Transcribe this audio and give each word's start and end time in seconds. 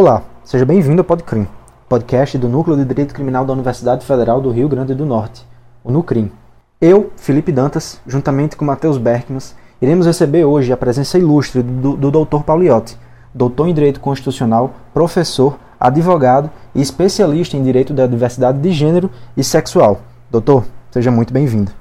Olá, 0.00 0.22
seja 0.44 0.64
bem-vindo 0.64 1.00
ao 1.00 1.04
PodCrim, 1.04 1.44
podcast 1.88 2.38
do 2.38 2.48
Núcleo 2.48 2.76
de 2.76 2.84
Direito 2.84 3.12
Criminal 3.12 3.44
da 3.44 3.52
Universidade 3.52 4.06
Federal 4.06 4.40
do 4.40 4.52
Rio 4.52 4.68
Grande 4.68 4.94
do 4.94 5.04
Norte, 5.04 5.44
o 5.82 5.90
NUCRIM. 5.90 6.30
Eu, 6.80 7.12
Felipe 7.16 7.50
Dantas, 7.50 8.00
juntamente 8.06 8.56
com 8.56 8.64
Matheus 8.64 8.96
Berkmas, 8.96 9.56
iremos 9.82 10.06
receber 10.06 10.44
hoje 10.44 10.72
a 10.72 10.76
presença 10.76 11.18
ilustre 11.18 11.64
do, 11.64 11.96
do 11.96 12.12
Dr. 12.12 12.44
Pauliotti, 12.46 12.96
doutor 13.34 13.66
em 13.66 13.74
Direito 13.74 13.98
Constitucional, 13.98 14.72
professor, 14.94 15.58
advogado 15.80 16.48
e 16.76 16.80
especialista 16.80 17.56
em 17.56 17.64
Direito 17.64 17.92
da 17.92 18.06
Diversidade 18.06 18.60
de 18.60 18.70
Gênero 18.70 19.10
e 19.36 19.42
Sexual. 19.42 20.00
Doutor, 20.30 20.64
seja 20.92 21.10
muito 21.10 21.32
bem-vindo. 21.32 21.72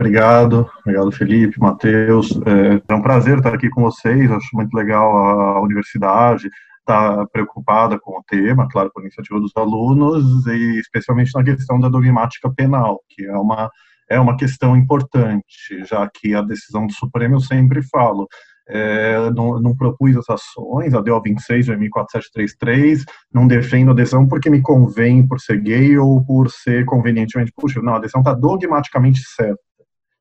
Obrigado, 0.00 0.66
obrigado 0.80 1.12
Felipe, 1.12 1.60
Matheus. 1.60 2.30
É, 2.46 2.80
é 2.88 2.94
um 2.94 3.02
prazer 3.02 3.36
estar 3.36 3.52
aqui 3.52 3.68
com 3.68 3.82
vocês. 3.82 4.30
Acho 4.30 4.48
muito 4.54 4.74
legal 4.74 5.14
a 5.14 5.60
universidade 5.60 6.48
estar 6.84 7.26
preocupada 7.28 7.98
com 7.98 8.18
o 8.18 8.22
tema, 8.22 8.68
claro, 8.70 8.90
por 8.92 9.02
iniciativa 9.02 9.40
dos 9.40 9.56
alunos 9.56 10.46
e 10.46 10.78
especialmente 10.78 11.32
na 11.34 11.42
questão 11.42 11.80
da 11.80 11.88
dogmática 11.88 12.52
penal, 12.54 13.00
que 13.08 13.24
é 13.24 13.36
uma 13.36 13.70
é 14.06 14.20
uma 14.20 14.36
questão 14.36 14.76
importante, 14.76 15.82
já 15.88 16.06
que 16.12 16.34
a 16.34 16.42
decisão 16.42 16.86
do 16.86 16.92
Supremo 16.92 17.36
eu 17.36 17.40
sempre 17.40 17.82
falo, 17.82 18.28
é, 18.68 19.30
não, 19.30 19.58
não, 19.58 19.74
propus 19.74 20.14
as 20.14 20.28
ações, 20.28 20.92
a 20.92 21.00
DO 21.00 21.22
26, 21.22 21.70
o 21.70 21.72
14733, 21.72 23.02
não 23.32 23.46
defendo 23.46 23.92
a 23.92 23.94
decisão 23.94 24.28
porque 24.28 24.50
me 24.50 24.60
convém 24.60 25.26
por 25.26 25.40
ser 25.40 25.58
gay 25.58 25.96
ou 25.96 26.22
por 26.22 26.50
ser 26.50 26.84
convenientemente 26.84 27.50
possível. 27.56 27.82
Não, 27.82 27.94
a 27.94 27.98
decisão 27.98 28.20
está 28.20 28.34
dogmaticamente 28.34 29.20
certa 29.20 29.58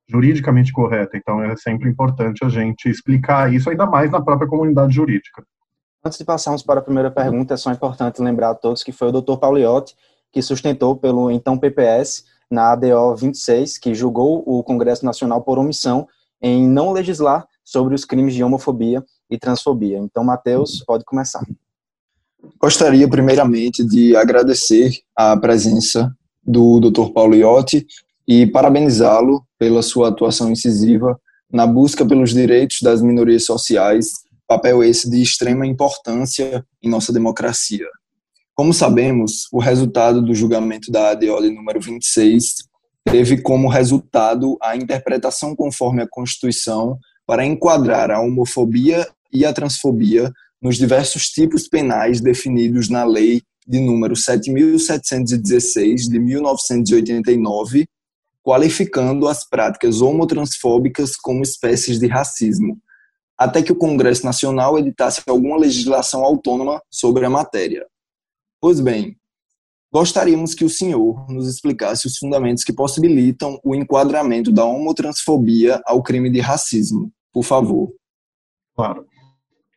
juridicamente 0.09 0.71
correta. 0.71 1.17
Então 1.17 1.43
é 1.43 1.55
sempre 1.55 1.89
importante 1.89 2.43
a 2.43 2.49
gente 2.49 2.89
explicar 2.89 3.53
isso, 3.53 3.69
ainda 3.69 3.85
mais 3.85 4.11
na 4.11 4.21
própria 4.21 4.47
comunidade 4.47 4.93
jurídica. 4.93 5.43
Antes 6.05 6.17
de 6.17 6.25
passarmos 6.25 6.61
para 6.61 6.81
a 6.81 6.83
primeira 6.83 7.09
pergunta, 7.09 7.53
é 7.53 7.57
só 7.57 7.71
importante 7.71 8.21
lembrar 8.21 8.49
a 8.49 8.55
todos 8.55 8.83
que 8.83 8.91
foi 8.91 9.07
o 9.07 9.21
Dr. 9.21 9.37
Pauliotti 9.37 9.95
que 10.33 10.41
sustentou 10.41 10.97
pelo 10.97 11.31
então 11.31 11.57
PPS 11.57 12.25
na 12.51 12.73
ADO 12.73 13.15
26, 13.15 13.77
que 13.77 13.95
julgou 13.95 14.43
o 14.45 14.61
Congresso 14.63 15.05
Nacional 15.05 15.41
por 15.41 15.57
omissão 15.57 16.07
em 16.41 16.67
não 16.67 16.91
legislar 16.91 17.47
sobre 17.63 17.95
os 17.95 18.03
crimes 18.03 18.33
de 18.33 18.43
homofobia 18.43 19.01
e 19.29 19.37
transfobia. 19.37 19.97
Então, 19.97 20.23
Matheus, 20.25 20.83
pode 20.85 21.05
começar. 21.05 21.41
Gostaria 22.59 23.07
primeiramente 23.07 23.85
de 23.85 24.13
agradecer 24.15 24.91
a 25.15 25.37
presença 25.37 26.13
do 26.45 26.81
Dr. 26.81 27.13
Pauliotti 27.13 27.87
e 28.27 28.45
parabenizá-lo 28.45 29.45
pela 29.57 29.81
sua 29.81 30.09
atuação 30.09 30.51
incisiva 30.51 31.17
na 31.49 31.65
busca 31.65 32.05
pelos 32.05 32.31
direitos 32.31 32.79
das 32.81 33.01
minorias 33.01 33.45
sociais, 33.45 34.22
papel 34.47 34.83
esse 34.83 35.09
de 35.09 35.21
extrema 35.21 35.65
importância 35.65 36.65
em 36.81 36.89
nossa 36.89 37.11
democracia. 37.11 37.87
Como 38.55 38.73
sabemos, 38.73 39.47
o 39.51 39.59
resultado 39.59 40.21
do 40.21 40.35
julgamento 40.35 40.91
da 40.91 41.09
ADO 41.11 41.41
de 41.41 41.49
número 41.49 41.81
26 41.81 42.67
teve 43.05 43.41
como 43.41 43.67
resultado 43.67 44.57
a 44.61 44.75
interpretação 44.75 45.55
conforme 45.55 46.01
a 46.01 46.07
Constituição 46.07 46.97
para 47.25 47.45
enquadrar 47.45 48.11
a 48.11 48.19
homofobia 48.19 49.07
e 49.31 49.45
a 49.45 49.53
transfobia 49.53 50.31
nos 50.61 50.77
diversos 50.77 51.27
tipos 51.29 51.67
penais 51.67 52.21
definidos 52.21 52.89
na 52.89 53.03
Lei 53.03 53.41
de 53.67 53.79
número 53.79 54.15
7716 54.15 56.07
de 56.07 56.19
1989 56.19 57.85
qualificando 58.43 59.27
as 59.29 59.47
práticas 59.47 60.01
homotransfóbicas 60.01 61.15
como 61.15 61.41
espécies 61.41 61.97
de 61.97 62.07
racismo, 62.07 62.77
até 63.37 63.61
que 63.61 63.71
o 63.71 63.75
Congresso 63.75 64.25
Nacional 64.25 64.77
editasse 64.77 65.21
alguma 65.27 65.57
legislação 65.57 66.23
autônoma 66.23 66.81
sobre 66.89 67.25
a 67.25 67.29
matéria. 67.29 67.85
Pois 68.61 68.79
bem, 68.79 69.17
gostaríamos 69.91 70.53
que 70.53 70.63
o 70.63 70.69
senhor 70.69 71.29
nos 71.29 71.47
explicasse 71.47 72.07
os 72.07 72.17
fundamentos 72.17 72.63
que 72.63 72.73
possibilitam 72.73 73.59
o 73.63 73.75
enquadramento 73.75 74.51
da 74.51 74.65
homotransfobia 74.65 75.81
ao 75.85 76.01
crime 76.01 76.29
de 76.29 76.39
racismo, 76.39 77.11
por 77.31 77.43
favor. 77.43 77.91
Claro. 78.75 79.05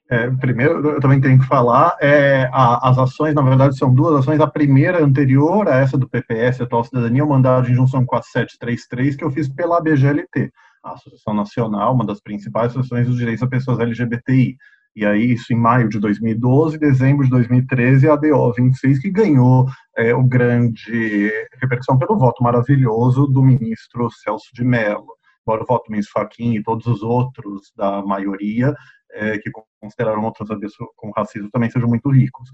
É, 0.08 0.30
primeiro, 0.30 0.88
eu 0.88 1.00
também 1.00 1.20
tenho 1.20 1.38
que 1.40 1.46
falar, 1.46 1.96
é, 2.00 2.48
a, 2.52 2.90
as 2.90 2.96
ações, 2.96 3.34
na 3.34 3.42
verdade, 3.42 3.76
são 3.76 3.92
duas 3.92 4.20
ações. 4.20 4.40
A 4.40 4.46
primeira, 4.46 5.04
anterior 5.04 5.68
a 5.68 5.78
essa 5.78 5.98
do 5.98 6.08
PPS, 6.08 6.60
Atual 6.60 6.84
Cidadania, 6.84 7.24
o 7.24 7.28
mandado 7.28 7.66
de 7.66 7.72
injunção 7.72 8.06
4733, 8.06 9.16
que 9.16 9.24
eu 9.24 9.30
fiz 9.32 9.48
pela 9.48 9.78
ABGLT, 9.78 10.52
a 10.86 10.92
Associação 10.92 11.34
Nacional, 11.34 11.94
uma 11.94 12.06
das 12.06 12.20
principais 12.20 12.70
associações 12.70 13.06
dos 13.06 13.16
direitos 13.16 13.40
das 13.40 13.50
pessoas 13.50 13.80
LGBTI. 13.80 14.56
E 14.94 15.04
aí, 15.04 15.32
isso 15.32 15.52
em 15.52 15.56
maio 15.56 15.90
de 15.90 15.98
2012, 15.98 16.78
dezembro 16.78 17.24
de 17.24 17.30
2013, 17.30 18.08
a 18.08 18.14
ADO 18.14 18.52
26, 18.54 18.98
que 19.00 19.10
ganhou 19.10 19.66
é, 19.94 20.14
o 20.14 20.22
grande 20.22 21.30
repercussão 21.60 21.98
pelo 21.98 22.16
voto 22.18 22.42
maravilhoso 22.42 23.26
do 23.26 23.42
ministro 23.42 24.08
Celso 24.10 24.48
de 24.54 24.64
Mello. 24.64 25.14
Embora 25.42 25.62
o 25.62 25.66
voto 25.66 25.84
do 25.86 25.90
ministro 25.90 26.14
Fachin 26.14 26.54
e 26.54 26.62
todos 26.62 26.86
os 26.86 27.02
outros 27.02 27.72
da 27.76 28.02
maioria 28.02 28.74
é, 29.12 29.38
que 29.38 29.50
consideraram 29.80 30.24
outras 30.24 30.48
vezes 30.58 30.76
com 30.96 31.10
racismo 31.10 31.50
também 31.50 31.70
sejam 31.70 31.88
muito 31.88 32.10
ricos. 32.10 32.48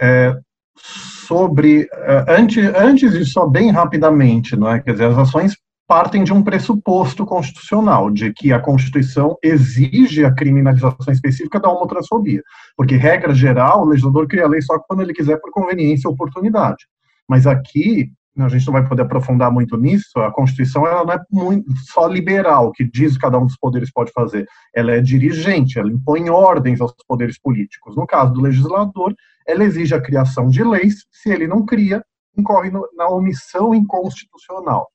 É, 0.00 0.34
sobre 0.76 1.88
é, 1.92 2.24
antes, 2.28 2.64
antes 2.76 3.12
disso, 3.12 3.32
só 3.32 3.46
bem 3.46 3.70
rapidamente, 3.70 4.56
não 4.56 4.68
é? 4.68 4.80
Quer 4.80 4.92
dizer, 4.92 5.06
as 5.06 5.18
ações 5.18 5.56
partem 5.92 6.24
de 6.24 6.32
um 6.32 6.42
pressuposto 6.42 7.26
constitucional, 7.26 8.10
de 8.10 8.32
que 8.32 8.50
a 8.50 8.58
Constituição 8.58 9.36
exige 9.42 10.24
a 10.24 10.34
criminalização 10.34 11.12
específica 11.12 11.60
da 11.60 11.68
homotransfobia, 11.68 12.42
porque, 12.74 12.96
regra 12.96 13.34
geral, 13.34 13.82
o 13.82 13.84
legislador 13.84 14.26
cria 14.26 14.48
lei 14.48 14.62
só 14.62 14.78
quando 14.78 15.02
ele 15.02 15.12
quiser 15.12 15.38
por 15.38 15.50
conveniência 15.50 16.08
ou 16.08 16.14
oportunidade. 16.14 16.86
Mas 17.28 17.46
aqui, 17.46 18.10
a 18.38 18.48
gente 18.48 18.64
não 18.64 18.72
vai 18.72 18.88
poder 18.88 19.02
aprofundar 19.02 19.52
muito 19.52 19.76
nisso, 19.76 20.18
a 20.18 20.32
Constituição 20.32 20.86
ela 20.86 21.04
não 21.04 21.12
é 21.12 21.20
muito, 21.30 21.70
só 21.92 22.06
liberal, 22.06 22.72
que 22.72 22.84
diz 22.84 23.12
que 23.12 23.20
cada 23.20 23.38
um 23.38 23.44
dos 23.44 23.58
poderes 23.58 23.92
pode 23.92 24.10
fazer. 24.12 24.46
Ela 24.74 24.92
é 24.92 25.00
dirigente, 25.02 25.78
ela 25.78 25.92
impõe 25.92 26.30
ordens 26.30 26.80
aos 26.80 26.94
poderes 27.06 27.38
políticos. 27.38 27.94
No 27.96 28.06
caso 28.06 28.32
do 28.32 28.40
legislador, 28.40 29.14
ela 29.46 29.62
exige 29.62 29.94
a 29.94 30.00
criação 30.00 30.48
de 30.48 30.64
leis, 30.64 31.04
se 31.12 31.28
ele 31.28 31.46
não 31.46 31.66
cria, 31.66 32.02
incorre 32.34 32.70
na 32.96 33.08
omissão 33.08 33.74
inconstitucional. 33.74 34.88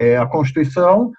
É, 0.00 0.16
a 0.16 0.26
Constituição 0.26 1.12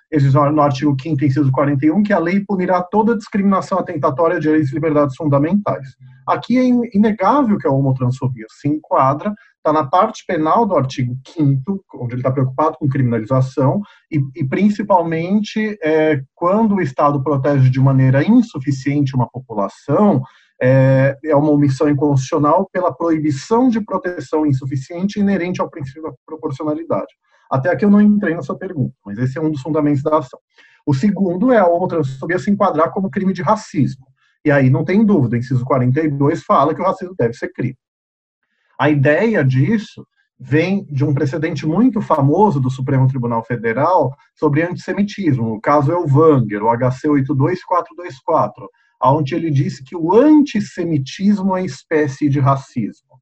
no 0.53 0.62
artigo 0.62 0.96
5º, 0.96 1.24
inciso 1.24 1.52
41, 1.52 2.03
que 2.03 2.13
a 2.13 2.19
lei 2.19 2.44
punirá 2.46 2.81
toda 2.84 3.18
discriminação 3.18 3.80
atentatória 3.80 4.36
de 4.38 4.44
direitos 4.44 4.72
e 4.72 4.75
liberdades 4.75 5.16
fundamentais. 5.16 5.88
Aqui 6.28 6.58
é 6.58 6.63
inegável 6.97 7.58
que 7.58 7.68
a 7.68 7.72
homotransfobia 7.72 8.46
se 8.50 8.68
enquadra 8.68 9.34
está 9.66 9.74
na 9.74 9.84
parte 9.88 10.24
penal 10.28 10.66
do 10.66 10.75
artigo 10.75 11.18
5 11.28 11.84
onde 11.96 12.14
ele 12.14 12.19
está 12.19 12.31
preocupado 12.31 12.78
com 12.78 12.88
criminalização, 12.88 13.81
e, 14.12 14.19
e 14.35 14.47
principalmente 14.47 15.78
é, 15.84 16.22
quando 16.35 16.75
o 16.75 16.81
Estado 16.81 17.24
protege 17.24 17.69
de 17.69 17.80
maneira 17.80 18.24
insuficiente 18.24 19.16
uma 19.16 19.28
população, 19.28 20.22
é, 20.62 21.18
é 21.25 21.35
uma 21.35 21.50
omissão 21.50 21.90
inconstitucional 21.90 22.69
pela 22.72 22.94
proibição 22.94 23.68
de 23.68 23.81
proteção 23.81 24.46
insuficiente 24.46 25.19
inerente 25.19 25.59
ao 25.59 25.69
princípio 25.69 26.03
da 26.03 26.14
proporcionalidade. 26.25 27.14
Até 27.50 27.69
aqui 27.69 27.85
eu 27.85 27.89
não 27.89 28.01
entrei 28.01 28.35
na 28.35 28.41
sua 28.41 28.57
pergunta, 28.57 28.95
mas 29.06 29.17
esse 29.17 29.38
é 29.38 29.41
um 29.41 29.51
dos 29.51 29.61
fundamentos 29.61 30.01
da 30.01 30.17
ação. 30.17 30.39
O 30.85 30.94
segundo 30.94 31.51
é 31.51 31.57
a 31.57 31.67
homotransfobia 31.67 32.39
se 32.39 32.51
enquadrar 32.51 32.91
como 32.91 33.09
crime 33.09 33.33
de 33.33 33.41
racismo. 33.41 34.06
E 34.44 34.51
aí 34.51 34.69
não 34.69 34.85
tem 34.85 35.03
dúvida, 35.03 35.38
inciso 35.38 35.66
42 35.66 36.44
fala 36.44 36.73
que 36.75 36.81
o 36.81 36.85
racismo 36.85 37.16
deve 37.17 37.34
ser 37.34 37.51
crime. 37.51 37.78
A 38.79 38.90
ideia 38.90 39.43
disso 39.43 40.05
vem 40.40 40.85
de 40.85 41.03
um 41.03 41.14
precedente 41.14 41.66
muito 41.66 42.02
famoso 42.02 42.59
do 42.59 42.70
Supremo 42.70 43.08
Tribunal 43.08 43.43
Federal 43.43 44.14
sobre 44.35 44.64
antissemitismo, 44.64 45.53
o 45.53 45.61
caso 45.61 45.91
Elvanger, 45.91 46.61
o 46.61 46.70
HC 46.70 47.08
82424, 47.08 48.70
onde 49.02 49.34
ele 49.34 49.49
disse 49.49 49.84
que 49.84 49.96
o 49.96 50.14
antissemitismo 50.14 51.55
é 51.55 51.64
espécie 51.64 52.28
de 52.29 52.40
racismo. 52.40 53.20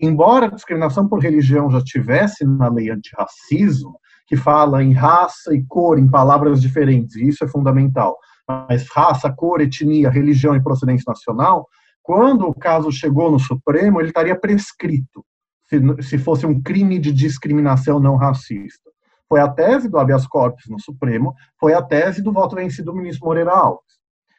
Embora 0.00 0.46
a 0.46 0.50
discriminação 0.50 1.08
por 1.08 1.20
religião 1.20 1.70
já 1.70 1.82
tivesse 1.82 2.44
na 2.44 2.68
lei 2.68 2.90
antirracismo, 2.90 3.98
que 4.26 4.36
fala 4.36 4.82
em 4.82 4.92
raça 4.92 5.54
e 5.54 5.64
cor 5.66 5.98
em 5.98 6.08
palavras 6.08 6.60
diferentes, 6.60 7.16
e 7.16 7.28
isso 7.28 7.44
é 7.44 7.48
fundamental, 7.48 8.16
mas 8.48 8.88
raça, 8.90 9.32
cor, 9.32 9.60
etnia, 9.60 10.10
religião 10.10 10.56
e 10.56 10.62
procedência 10.62 11.04
nacional, 11.06 11.68
quando 12.02 12.46
o 12.46 12.54
caso 12.54 12.90
chegou 12.92 13.30
no 13.30 13.38
Supremo, 13.38 14.00
ele 14.00 14.08
estaria 14.08 14.38
prescrito, 14.38 15.24
se, 15.68 16.02
se 16.02 16.18
fosse 16.18 16.44
um 16.44 16.60
crime 16.60 16.98
de 16.98 17.12
discriminação 17.12 17.98
não 17.98 18.16
racista. 18.16 18.90
Foi 19.28 19.40
a 19.40 19.48
tese 19.48 19.88
do 19.88 19.98
habeas 19.98 20.26
corpus 20.26 20.64
no 20.68 20.78
Supremo, 20.78 21.34
foi 21.58 21.72
a 21.72 21.82
tese 21.82 22.22
do 22.22 22.32
voto 22.32 22.56
vencido 22.56 22.92
do 22.92 22.96
ministro 22.96 23.26
Moreira 23.26 23.52
Alves. 23.52 23.94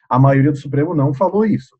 A 0.08 0.18
maioria 0.18 0.52
do 0.52 0.58
Supremo 0.58 0.94
não 0.94 1.12
falou 1.12 1.44
isso. 1.44 1.76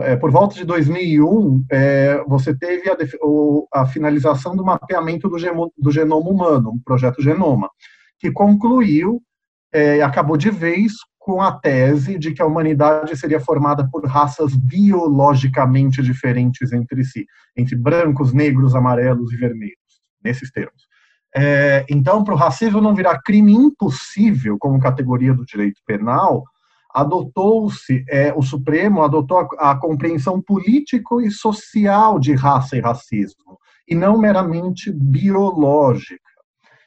É, 0.00 0.16
por 0.16 0.30
volta 0.30 0.56
de 0.56 0.64
2001, 0.64 1.64
é, 1.70 2.24
você 2.26 2.52
teve 2.56 2.90
a, 2.90 2.96
o, 3.22 3.68
a, 3.72 3.86
finalização 3.86 4.56
do 4.56 4.64
mapeamento 4.64 5.28
do, 5.28 5.38
gemo, 5.38 5.72
do 5.78 5.92
genoma 5.92 6.28
humano, 6.28 6.72
um 6.72 6.80
projeto 6.80 7.22
Genoma, 7.22 7.70
que 8.18 8.32
concluiu 8.32 9.22
é, 9.72 10.02
acabou 10.02 10.36
de 10.36 10.50
vez 10.50 10.92
com 11.18 11.40
a 11.40 11.52
tese 11.52 12.18
de 12.18 12.32
que 12.32 12.42
a 12.42 12.46
humanidade 12.46 13.16
seria 13.16 13.40
formada 13.40 13.88
por 13.90 14.04
raças 14.06 14.54
biologicamente 14.54 16.02
diferentes 16.02 16.72
entre 16.72 17.02
si, 17.02 17.24
entre 17.56 17.74
brancos, 17.74 18.32
negros, 18.32 18.74
amarelos 18.74 19.32
e 19.32 19.36
vermelhos, 19.36 20.02
nesses 20.22 20.50
termos. 20.50 20.86
É, 21.34 21.84
então, 21.88 22.22
para 22.22 22.34
o 22.34 22.36
racismo 22.36 22.80
não 22.80 22.94
virar 22.94 23.22
crime 23.22 23.52
impossível 23.52 24.56
como 24.58 24.78
categoria 24.78 25.34
do 25.34 25.44
direito 25.44 25.80
penal, 25.86 26.44
adotou-se, 26.94 28.04
é, 28.08 28.32
o 28.32 28.40
Supremo 28.40 29.02
adotou 29.02 29.40
a, 29.58 29.72
a 29.72 29.76
compreensão 29.76 30.40
político 30.40 31.20
e 31.20 31.30
social 31.30 32.20
de 32.20 32.34
raça 32.34 32.76
e 32.76 32.80
racismo, 32.80 33.58
e 33.88 33.94
não 33.94 34.16
meramente 34.16 34.92
biológica. 34.92 36.22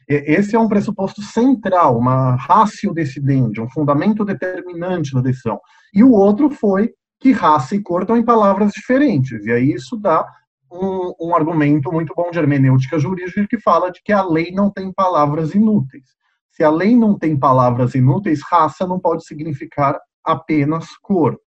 Esse 0.08 0.56
é 0.56 0.60
um 0.60 0.70
pressuposto 0.70 1.22
central, 1.22 1.98
uma 1.98 2.36
ratio 2.36 2.94
decidendi, 2.94 3.60
um 3.60 3.70
fundamento 3.70 4.24
determinante 4.24 5.14
da 5.14 5.20
decisão. 5.20 5.60
E 5.94 6.02
o 6.02 6.14
outro 6.14 6.50
foi 6.50 6.94
que 7.20 7.34
raça 7.34 7.76
e 7.76 7.82
cor 7.82 8.04
estão 8.04 8.16
em 8.16 8.24
palavras 8.24 8.72
diferentes. 8.72 9.46
E 9.46 9.52
aí 9.52 9.74
isso 9.74 9.98
dá 9.98 10.26
um, 10.72 11.14
um, 11.20 11.36
argumento 11.36 11.92
muito 11.92 12.14
bom 12.16 12.32
de 12.32 12.40
hermenêutica 12.40 12.98
jurídica 12.98 13.48
que 13.50 13.60
fala 13.60 13.92
de 13.92 14.02
que 14.02 14.14
a 14.14 14.24
lei 14.24 14.52
não 14.52 14.70
tem 14.72 14.94
palavras 14.94 15.54
inúteis. 15.54 16.17
Se 16.58 16.64
a 16.64 16.72
lei 16.72 16.98
não 16.98 17.16
tem 17.16 17.38
palavras 17.38 17.94
inúteis, 17.94 18.42
raça 18.42 18.88
não 18.88 19.00
pode 19.00 19.24
significar 19.24 20.00
apenas 20.26 20.88
cor. 21.04 21.38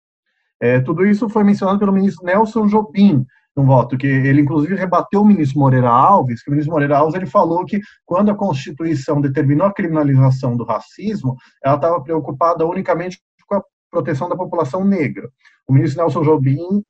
É, 0.62 0.78
tudo 0.78 1.04
isso 1.04 1.28
foi 1.28 1.42
mencionado 1.42 1.80
pelo 1.80 1.92
ministro 1.92 2.24
Nelson 2.24 2.68
Jobim, 2.68 3.26
um 3.56 3.66
voto, 3.66 3.98
que 3.98 4.06
ele 4.06 4.40
inclusive 4.40 4.76
rebateu 4.76 5.22
o 5.22 5.24
ministro 5.24 5.58
Moreira 5.58 5.90
Alves, 5.90 6.44
que 6.44 6.48
o 6.48 6.52
ministro 6.52 6.72
Moreira 6.72 6.98
Alves 6.98 7.16
ele 7.16 7.26
falou 7.26 7.64
que 7.64 7.80
quando 8.06 8.30
a 8.30 8.36
Constituição 8.36 9.20
determinou 9.20 9.66
a 9.66 9.74
criminalização 9.74 10.56
do 10.56 10.62
racismo, 10.62 11.34
ela 11.60 11.74
estava 11.74 12.00
preocupada 12.00 12.64
unicamente 12.64 13.20
com 13.48 13.56
a 13.56 13.62
proteção 13.90 14.28
da 14.28 14.36
população 14.36 14.84
negra. 14.84 15.28
O 15.66 15.72
ministro 15.72 16.02
Nelson 16.02 16.22
Jobim, 16.22 16.84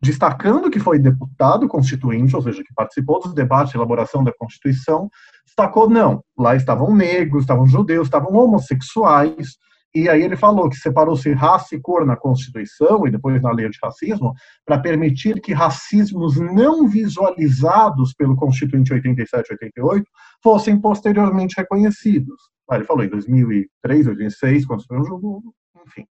destacando 0.00 0.70
que 0.70 0.78
foi 0.78 0.98
deputado 0.98 1.68
constituinte, 1.68 2.36
ou 2.36 2.42
seja, 2.42 2.62
que 2.62 2.74
participou 2.74 3.20
dos 3.20 3.34
debates 3.34 3.72
de 3.72 3.78
elaboração 3.78 4.22
da 4.22 4.32
Constituição, 4.32 5.10
destacou 5.44 5.88
não, 5.88 6.22
lá 6.38 6.54
estavam 6.54 6.94
negros, 6.94 7.42
estavam 7.42 7.66
judeus, 7.66 8.06
estavam 8.06 8.32
homossexuais, 8.32 9.56
e 9.94 10.08
aí 10.08 10.22
ele 10.22 10.36
falou 10.36 10.70
que 10.70 10.76
separou-se 10.76 11.30
raça 11.32 11.74
e 11.74 11.80
cor 11.80 12.06
na 12.06 12.16
Constituição 12.16 13.06
e 13.06 13.10
depois 13.10 13.42
na 13.42 13.52
lei 13.52 13.68
de 13.68 13.78
racismo 13.82 14.32
para 14.64 14.78
permitir 14.78 15.38
que 15.40 15.52
racismos 15.52 16.38
não 16.38 16.88
visualizados 16.88 18.14
pelo 18.14 18.34
Constituinte 18.34 18.94
87-88 18.94 20.02
fossem 20.42 20.80
posteriormente 20.80 21.56
reconhecidos. 21.58 22.40
Ele 22.70 22.84
falou 22.84 23.04
em 23.04 23.08
2003, 23.08 24.06
2006, 24.06 24.64
quando 24.64 24.86
foi 24.86 24.98
um 24.98 25.04
jogo, 25.04 25.54
enfim. 25.86 26.06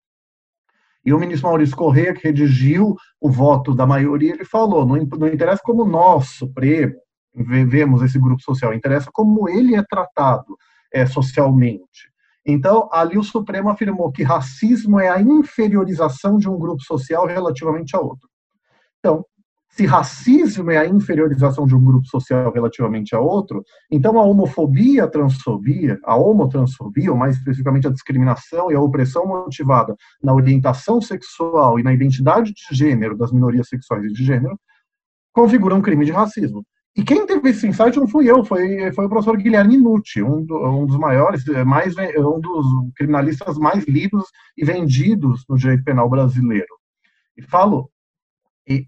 E 1.03 1.13
o 1.13 1.19
ministro 1.19 1.50
Maurício 1.50 1.75
Correia, 1.75 2.13
que 2.13 2.24
redigiu 2.24 2.95
o 3.19 3.30
voto 3.30 3.74
da 3.74 3.86
maioria, 3.86 4.33
ele 4.33 4.45
falou: 4.45 4.86
não, 4.86 4.95
não 5.18 5.27
interessa 5.27 5.62
como 5.63 5.86
nós, 5.86 6.30
Supremo, 6.30 6.94
vemos 7.33 8.01
esse 8.01 8.19
grupo 8.19 8.42
social, 8.42 8.74
interessa 8.74 9.09
como 9.12 9.50
ele 9.50 9.75
é 9.75 9.83
tratado 9.83 10.57
é, 10.94 11.06
socialmente. 11.06 12.12
Então, 12.45 12.89
ali 12.92 13.18
o 13.18 13.24
Supremo 13.24 13.69
afirmou 13.69 14.12
que 14.12 14.24
racismo 14.24 15.00
é 15.00 15.09
a 15.09 15.21
inferiorização 15.21 16.38
de 16.38 16.50
um 16.50 16.57
grupo 16.57 16.81
social 16.83 17.25
relativamente 17.25 17.95
a 17.95 18.00
outro. 18.00 18.27
Então, 19.00 19.25
se 19.72 19.86
racismo 19.86 20.70
é 20.70 20.78
a 20.78 20.86
inferiorização 20.86 21.66
de 21.66 21.74
um 21.74 21.84
grupo 21.84 22.06
social 22.06 22.52
relativamente 22.52 23.16
a 23.16 23.20
outro, 23.20 23.64
então 23.90 24.20
a 24.20 24.24
homofobia, 24.24 25.06
a 25.06 25.08
transfobia, 25.08 25.98
a 26.04 26.16
homotransfobia, 26.16 27.10
ou 27.10 27.18
mais 27.18 27.38
especificamente 27.38 27.88
a 27.88 27.92
discriminação 27.92 28.70
e 28.70 28.76
a 28.76 28.82
opressão 28.82 29.26
motivada 29.26 29.96
na 30.22 30.34
orientação 30.34 31.02
sexual 31.02 31.80
e 31.80 31.84
na 31.84 31.94
identidade 31.94 32.54
de 32.54 32.76
gênero 32.76 33.18
das 33.18 33.32
minorias 33.32 33.70
sexuais 33.70 34.04
e 34.04 34.10
de 34.10 34.26
gênero, 34.26 34.60
configuram 35.34 35.78
um 35.78 35.82
crime 35.82 36.06
de 36.06 36.12
racismo. 36.12 36.66
E 36.94 37.04
quem 37.04 37.26
teve 37.26 37.50
esse 37.50 37.66
insight 37.66 37.98
não 37.98 38.10
fui 38.10 38.30
eu, 38.30 38.44
foi, 38.44 38.92
foi 38.92 39.06
o 39.06 39.10
professor 39.10 39.38
Guilherme 39.38 39.78
Nucci, 39.78 40.22
um, 40.22 40.44
do, 40.44 40.58
um 40.68 40.86
dos 40.86 40.98
maiores, 40.98 41.46
mais, 41.66 41.96
um 42.18 42.42
dos 42.42 42.66
criminalistas 42.98 43.58
mais 43.58 43.86
lidos 43.86 44.26
e 44.58 44.66
vendidos 44.66 45.46
no 45.48 45.58
direito 45.58 45.86
penal 45.86 46.10
brasileiro. 46.10 46.76
E 47.38 47.42
falou, 47.42 47.90
e, 48.68 48.86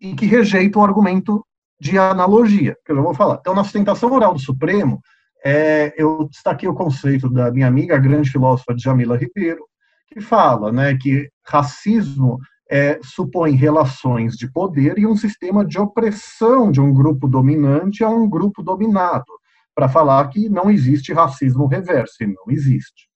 e 0.00 0.14
que 0.14 0.26
rejeita 0.26 0.78
o 0.78 0.84
argumento 0.84 1.44
de 1.80 1.98
analogia, 1.98 2.76
que 2.84 2.92
eu 2.92 2.96
já 2.96 3.02
vou 3.02 3.14
falar. 3.14 3.38
Então, 3.40 3.54
na 3.54 3.64
sustentação 3.64 4.12
oral 4.12 4.34
do 4.34 4.40
Supremo, 4.40 5.00
é, 5.44 5.92
eu 5.96 6.28
destaquei 6.30 6.68
o 6.68 6.74
conceito 6.74 7.28
da 7.28 7.50
minha 7.50 7.66
amiga, 7.66 7.96
a 7.96 7.98
grande 7.98 8.30
filósofa 8.30 8.76
Jamila 8.78 9.16
Ribeiro, 9.16 9.64
que 10.06 10.20
fala 10.20 10.70
né, 10.70 10.96
que 10.96 11.28
racismo 11.44 12.38
é, 12.70 13.00
supõe 13.02 13.56
relações 13.56 14.36
de 14.36 14.50
poder 14.50 14.98
e 14.98 15.06
um 15.06 15.16
sistema 15.16 15.64
de 15.64 15.78
opressão 15.78 16.70
de 16.70 16.80
um 16.80 16.92
grupo 16.94 17.26
dominante 17.26 18.04
a 18.04 18.08
um 18.08 18.28
grupo 18.28 18.62
dominado, 18.62 19.26
para 19.74 19.88
falar 19.88 20.28
que 20.28 20.48
não 20.48 20.70
existe 20.70 21.12
racismo 21.12 21.66
reverso, 21.66 22.22
e 22.22 22.26
não 22.26 22.44
existe. 22.48 23.08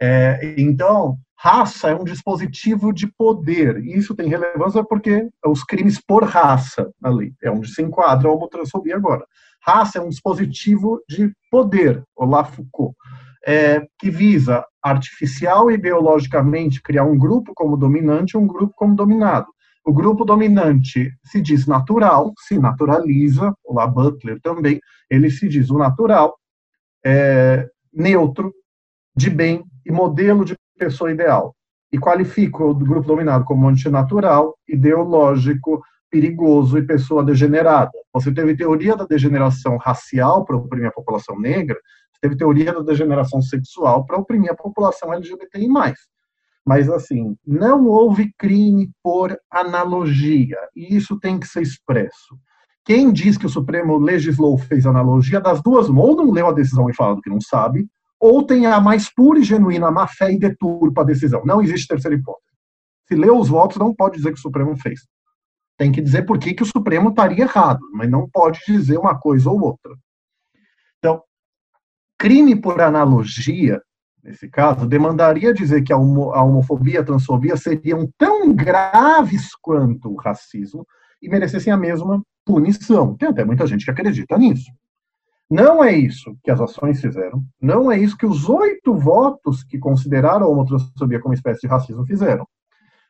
É, 0.00 0.54
então, 0.58 1.16
raça 1.42 1.90
é 1.90 1.94
um 1.94 2.04
dispositivo 2.04 2.92
de 2.92 3.06
poder, 3.06 3.78
e 3.78 3.96
isso 3.96 4.14
tem 4.14 4.28
relevância 4.28 4.84
porque 4.84 5.28
os 5.44 5.64
crimes 5.64 5.98
por 5.98 6.24
raça, 6.24 6.92
ali, 7.02 7.34
é 7.42 7.50
onde 7.50 7.72
se 7.72 7.82
enquadra 7.82 8.28
a 8.28 8.32
homotransfobia 8.32 8.96
agora. 8.96 9.24
Raça 9.62 9.98
é 9.98 10.02
um 10.02 10.08
dispositivo 10.08 11.02
de 11.08 11.32
poder, 11.50 12.02
Olá 12.14 12.44
Foucault 12.44 12.94
é, 13.46 13.86
que 13.98 14.10
visa 14.10 14.64
artificial 14.82 15.70
e 15.70 15.76
biologicamente 15.76 16.82
criar 16.82 17.04
um 17.04 17.18
grupo 17.18 17.52
como 17.54 17.76
dominante 17.76 18.32
e 18.34 18.38
um 18.38 18.46
grupo 18.46 18.74
como 18.76 18.94
dominado. 18.94 19.46
O 19.84 19.92
grupo 19.92 20.24
dominante 20.24 21.10
se 21.24 21.40
diz 21.40 21.66
natural, 21.66 22.32
se 22.46 22.58
naturaliza, 22.58 23.54
o 23.64 23.74
La 23.74 23.86
Butler 23.86 24.38
também, 24.42 24.78
ele 25.08 25.30
se 25.30 25.48
diz 25.48 25.70
o 25.70 25.78
natural, 25.78 26.36
é, 27.04 27.66
neutro, 27.92 28.52
de 29.16 29.30
bem 29.30 29.64
e 29.84 29.90
modelo 29.90 30.44
de 30.44 30.54
pessoa 30.80 31.12
ideal. 31.12 31.54
E 31.92 31.98
qualifica 31.98 32.64
o 32.64 32.74
grupo 32.74 33.06
dominado 33.06 33.44
como 33.44 33.68
antinatural, 33.68 34.56
ideológico, 34.68 35.82
perigoso 36.10 36.78
e 36.78 36.86
pessoa 36.86 37.22
degenerada. 37.24 37.92
Você 38.12 38.32
teve 38.32 38.56
teoria 38.56 38.96
da 38.96 39.04
degeneração 39.04 39.76
racial 39.76 40.44
para 40.44 40.56
oprimir 40.56 40.88
a 40.88 40.92
população 40.92 41.38
negra, 41.38 41.78
teve 42.20 42.36
teoria 42.36 42.72
da 42.72 42.80
degeneração 42.80 43.40
sexual 43.40 44.04
para 44.04 44.18
oprimir 44.18 44.50
a 44.50 44.56
população 44.56 45.12
LGBTI+. 45.12 45.68
Mas, 46.66 46.88
assim, 46.90 47.36
não 47.46 47.86
houve 47.86 48.32
crime 48.38 48.90
por 49.02 49.36
analogia, 49.50 50.58
e 50.76 50.94
isso 50.94 51.18
tem 51.18 51.40
que 51.40 51.46
ser 51.46 51.62
expresso. 51.62 52.38
Quem 52.84 53.12
diz 53.12 53.38
que 53.38 53.46
o 53.46 53.50
Supremo 53.50 53.96
legislou, 53.96 54.58
fez 54.58 54.86
analogia, 54.86 55.40
das 55.40 55.62
duas, 55.62 55.88
ou 55.88 56.16
não 56.16 56.30
leu 56.30 56.48
a 56.48 56.52
decisão 56.52 56.90
e 56.90 56.94
fala 56.94 57.20
que 57.22 57.30
não 57.30 57.40
sabe, 57.40 57.86
ou 58.20 58.44
tem 58.44 58.66
a 58.66 58.78
mais 58.78 59.12
pura 59.12 59.38
e 59.38 59.42
genuína 59.42 59.90
má 59.90 60.06
fé 60.06 60.30
e 60.30 60.38
deturpa 60.38 61.00
a 61.00 61.04
decisão. 61.04 61.42
Não 61.44 61.62
existe 61.62 61.88
terceira 61.88 62.14
hipótese. 62.14 62.50
Se 63.08 63.14
leu 63.14 63.38
os 63.38 63.48
votos, 63.48 63.78
não 63.78 63.94
pode 63.94 64.18
dizer 64.18 64.32
que 64.32 64.38
o 64.38 64.42
Supremo 64.42 64.76
fez. 64.76 65.00
Tem 65.78 65.90
que 65.90 66.02
dizer 66.02 66.26
por 66.26 66.38
que, 66.38 66.52
que 66.52 66.62
o 66.62 66.66
Supremo 66.66 67.08
estaria 67.08 67.44
errado, 67.44 67.80
mas 67.94 68.10
não 68.10 68.28
pode 68.28 68.60
dizer 68.66 68.98
uma 68.98 69.18
coisa 69.18 69.48
ou 69.48 69.58
outra. 69.58 69.96
Então, 70.98 71.22
crime 72.18 72.54
por 72.54 72.78
analogia, 72.82 73.80
nesse 74.22 74.48
caso, 74.50 74.86
demandaria 74.86 75.54
dizer 75.54 75.82
que 75.82 75.92
a, 75.92 75.96
homofobia 75.96 76.96
e 76.96 76.98
a 76.98 77.04
transfobia 77.04 77.56
seriam 77.56 78.06
tão 78.18 78.54
graves 78.54 79.48
quanto 79.62 80.10
o 80.10 80.16
racismo 80.16 80.86
e 81.22 81.28
merecessem 81.30 81.72
a 81.72 81.76
mesma 81.78 82.22
punição. 82.44 83.16
Tem 83.16 83.30
até 83.30 83.44
muita 83.44 83.66
gente 83.66 83.86
que 83.86 83.90
acredita 83.90 84.36
nisso. 84.36 84.70
Não 85.50 85.82
é 85.82 85.92
isso 85.92 86.36
que 86.44 86.50
as 86.50 86.60
ações 86.60 87.00
fizeram, 87.00 87.42
não 87.60 87.90
é 87.90 87.98
isso 87.98 88.16
que 88.16 88.24
os 88.24 88.48
oito 88.48 88.94
votos 88.94 89.64
que 89.64 89.80
consideraram 89.80 90.46
a 90.46 90.48
homotransfobia 90.48 91.18
como 91.18 91.34
espécie 91.34 91.62
de 91.62 91.66
racismo 91.66 92.06
fizeram. 92.06 92.46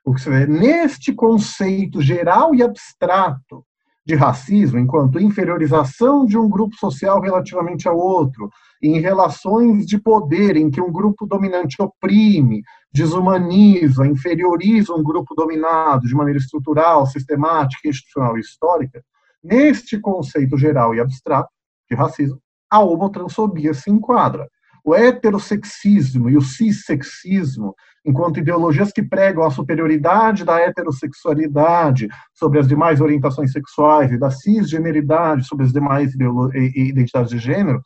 O 0.02 0.14
que 0.14 0.22
se 0.22 0.30
vê 0.30 0.46
neste 0.46 1.12
conceito 1.12 2.00
geral 2.00 2.54
e 2.54 2.62
abstrato 2.62 3.62
de 4.06 4.14
racismo, 4.14 4.78
enquanto 4.78 5.20
inferiorização 5.20 6.24
de 6.24 6.38
um 6.38 6.48
grupo 6.48 6.74
social 6.76 7.20
relativamente 7.20 7.86
ao 7.86 7.98
outro, 7.98 8.48
em 8.82 8.98
relações 8.98 9.84
de 9.84 9.98
poder 10.00 10.56
em 10.56 10.70
que 10.70 10.80
um 10.80 10.90
grupo 10.90 11.26
dominante 11.26 11.76
oprime, 11.82 12.62
desumaniza, 12.90 14.06
inferioriza 14.06 14.94
um 14.94 15.02
grupo 15.02 15.34
dominado 15.34 16.08
de 16.08 16.14
maneira 16.14 16.38
estrutural, 16.38 17.04
sistemática, 17.04 17.86
institucional 17.86 18.38
e 18.38 18.40
histórica, 18.40 19.04
neste 19.44 20.00
conceito 20.00 20.56
geral 20.56 20.94
e 20.94 21.00
abstrato 21.00 21.50
de 21.90 21.96
racismo, 21.96 22.40
a 22.70 22.80
homotransfobia 22.80 23.74
se 23.74 23.90
enquadra. 23.90 24.48
O 24.84 24.94
heterossexismo 24.94 26.30
e 26.30 26.36
o 26.36 26.40
cissexismo 26.40 27.74
enquanto 28.04 28.38
ideologias 28.38 28.92
que 28.92 29.02
pregam 29.02 29.44
a 29.44 29.50
superioridade 29.50 30.44
da 30.44 30.58
heterossexualidade 30.58 32.08
sobre 32.32 32.58
as 32.58 32.66
demais 32.66 33.00
orientações 33.00 33.52
sexuais 33.52 34.10
e 34.10 34.18
da 34.18 34.30
cisgeneridade 34.30 35.44
sobre 35.44 35.66
as 35.66 35.72
demais 35.72 36.14
identidades 36.14 37.30
de 37.30 37.38
gênero, 37.38 37.82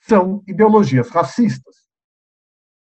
são 0.00 0.42
ideologias 0.46 1.10
racistas. 1.10 1.89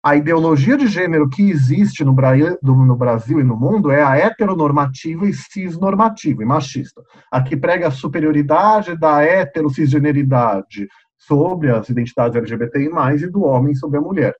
A 0.06 0.18
ideologia 0.18 0.76
de 0.76 0.86
gênero 0.86 1.30
que 1.30 1.50
existe 1.50 2.04
no, 2.04 2.14
Brasil 2.14 3.40
e 3.40 3.44
no 3.44 3.56
mundo 3.56 3.90
é 3.90 4.04
a 4.04 4.18
heteronormativa 4.18 5.26
e 5.26 5.34
cisnormativa 5.34 6.44
e 6.44 6.46
machista. 6.46 7.02
A 7.32 7.42
que 7.42 7.56
prega 7.56 7.88
a 7.88 7.92
superioridade 7.92 8.98
da 8.98 9.24
heterocisgeneridade 9.24 10.90
sobre 11.18 11.72
as 11.72 11.88
identidades 11.88 12.36
LGBTI+, 12.36 12.90
e 13.16 13.32
do 13.32 13.44
homem 13.44 13.74
sobre 13.76 13.98
a 13.98 14.02
mulher. 14.02 14.36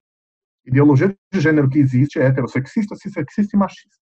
Ideologia 0.66 1.16
de 1.32 1.40
gênero 1.40 1.70
que 1.70 1.80
existe 1.80 2.20
é 2.20 2.26
heterossexista, 2.26 2.98
cissexista 2.98 3.56
e 3.56 3.60
machista. 3.60 3.96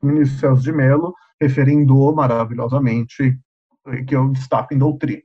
O 0.00 0.06
ministro 0.06 0.38
Celso 0.38 0.62
de 0.62 0.72
Mello 0.72 1.12
referendou 1.40 2.14
maravilhosamente 2.14 3.36
que 4.06 4.14
eu 4.14 4.28
destaco 4.30 4.72
em 4.72 4.78
doutrina. 4.78 5.22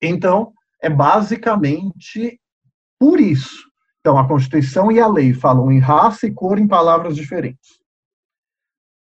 Então, 0.00 0.54
é 0.80 0.88
basicamente 0.88 2.40
por 2.98 3.20
isso. 3.20 3.69
Então, 4.00 4.18
a 4.18 4.26
Constituição 4.26 4.90
e 4.90 4.98
a 4.98 5.06
lei 5.06 5.34
falam 5.34 5.70
em 5.70 5.78
raça 5.78 6.26
e 6.26 6.32
cor 6.32 6.58
em 6.58 6.66
palavras 6.66 7.14
diferentes. 7.14 7.80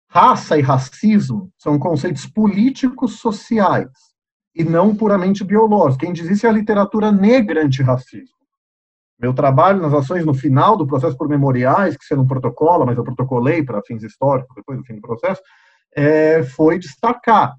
Raça 0.08 0.58
e 0.58 0.60
racismo 0.60 1.50
são 1.56 1.78
conceitos 1.78 2.26
políticos 2.26 3.18
sociais 3.18 3.88
e 4.54 4.62
não 4.62 4.94
puramente 4.94 5.42
biológicos. 5.42 5.96
Quem 5.96 6.12
diz 6.12 6.28
isso 6.28 6.46
é 6.46 6.50
a 6.50 6.52
literatura 6.52 7.10
negra 7.10 7.64
antirracismo. 7.64 8.36
Meu 9.18 9.32
trabalho 9.32 9.80
nas 9.80 9.94
ações 9.94 10.26
no 10.26 10.34
final 10.34 10.76
do 10.76 10.86
processo 10.86 11.16
por 11.16 11.28
memoriais, 11.28 11.96
que 11.96 12.04
você 12.04 12.14
não 12.14 12.26
protocola, 12.26 12.84
mas 12.84 12.98
eu 12.98 13.04
protocolei 13.04 13.64
para 13.64 13.82
fins 13.82 14.02
históricos 14.02 14.54
depois 14.54 14.78
do 14.78 14.84
fim 14.84 14.96
do 14.96 15.00
processo, 15.00 15.40
é, 15.96 16.42
foi 16.42 16.78
destacar 16.78 17.54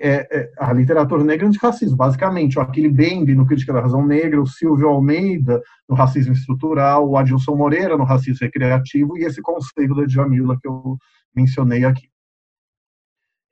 é, 0.00 0.28
é, 0.30 0.52
a 0.58 0.72
literatura 0.72 1.24
negra 1.24 1.46
antirracismo, 1.46 1.96
basicamente, 1.96 2.58
o 2.58 2.62
Aquile 2.62 2.88
Bembe 2.88 3.34
no 3.34 3.46
Crítica 3.46 3.72
da 3.72 3.80
Razão 3.80 4.06
Negra, 4.06 4.40
o 4.40 4.46
Silvio 4.46 4.88
Almeida 4.88 5.60
no 5.88 5.96
Racismo 5.96 6.32
Estrutural, 6.32 7.08
o 7.08 7.16
Adilson 7.16 7.56
Moreira 7.56 7.96
no 7.96 8.04
Racismo 8.04 8.38
Recreativo 8.40 9.16
e 9.16 9.24
esse 9.24 9.42
conceito 9.42 9.94
da 9.94 10.04
Djamila 10.04 10.56
que 10.60 10.68
eu 10.68 10.96
mencionei 11.34 11.84
aqui. 11.84 12.08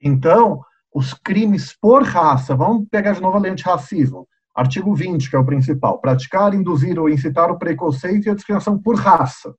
Então, 0.00 0.62
os 0.94 1.14
crimes 1.14 1.76
por 1.80 2.02
raça, 2.02 2.54
vamos 2.54 2.88
pegar 2.88 3.12
de 3.12 3.20
novo 3.20 3.36
a 3.36 3.40
lei 3.40 3.52
antirracismo, 3.52 4.26
artigo 4.54 4.94
20, 4.94 5.30
que 5.30 5.36
é 5.36 5.38
o 5.38 5.44
principal, 5.44 6.00
praticar, 6.00 6.54
induzir 6.54 6.98
ou 6.98 7.08
incitar 7.08 7.50
o 7.50 7.58
preconceito 7.58 8.26
e 8.26 8.30
a 8.30 8.34
discriminação 8.34 8.78
por 8.78 8.96
raça, 8.96 9.54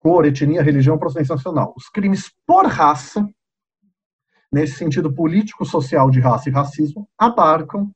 cor, 0.00 0.24
etnia, 0.24 0.62
religião, 0.62 0.98
procedência 0.98 1.34
nacional. 1.34 1.72
Os 1.76 1.88
crimes 1.88 2.30
por 2.46 2.66
raça 2.66 3.26
nesse 4.54 4.76
sentido 4.76 5.12
político-social 5.12 6.08
de 6.10 6.20
raça 6.20 6.48
e 6.48 6.52
racismo, 6.52 7.08
abarcam 7.18 7.90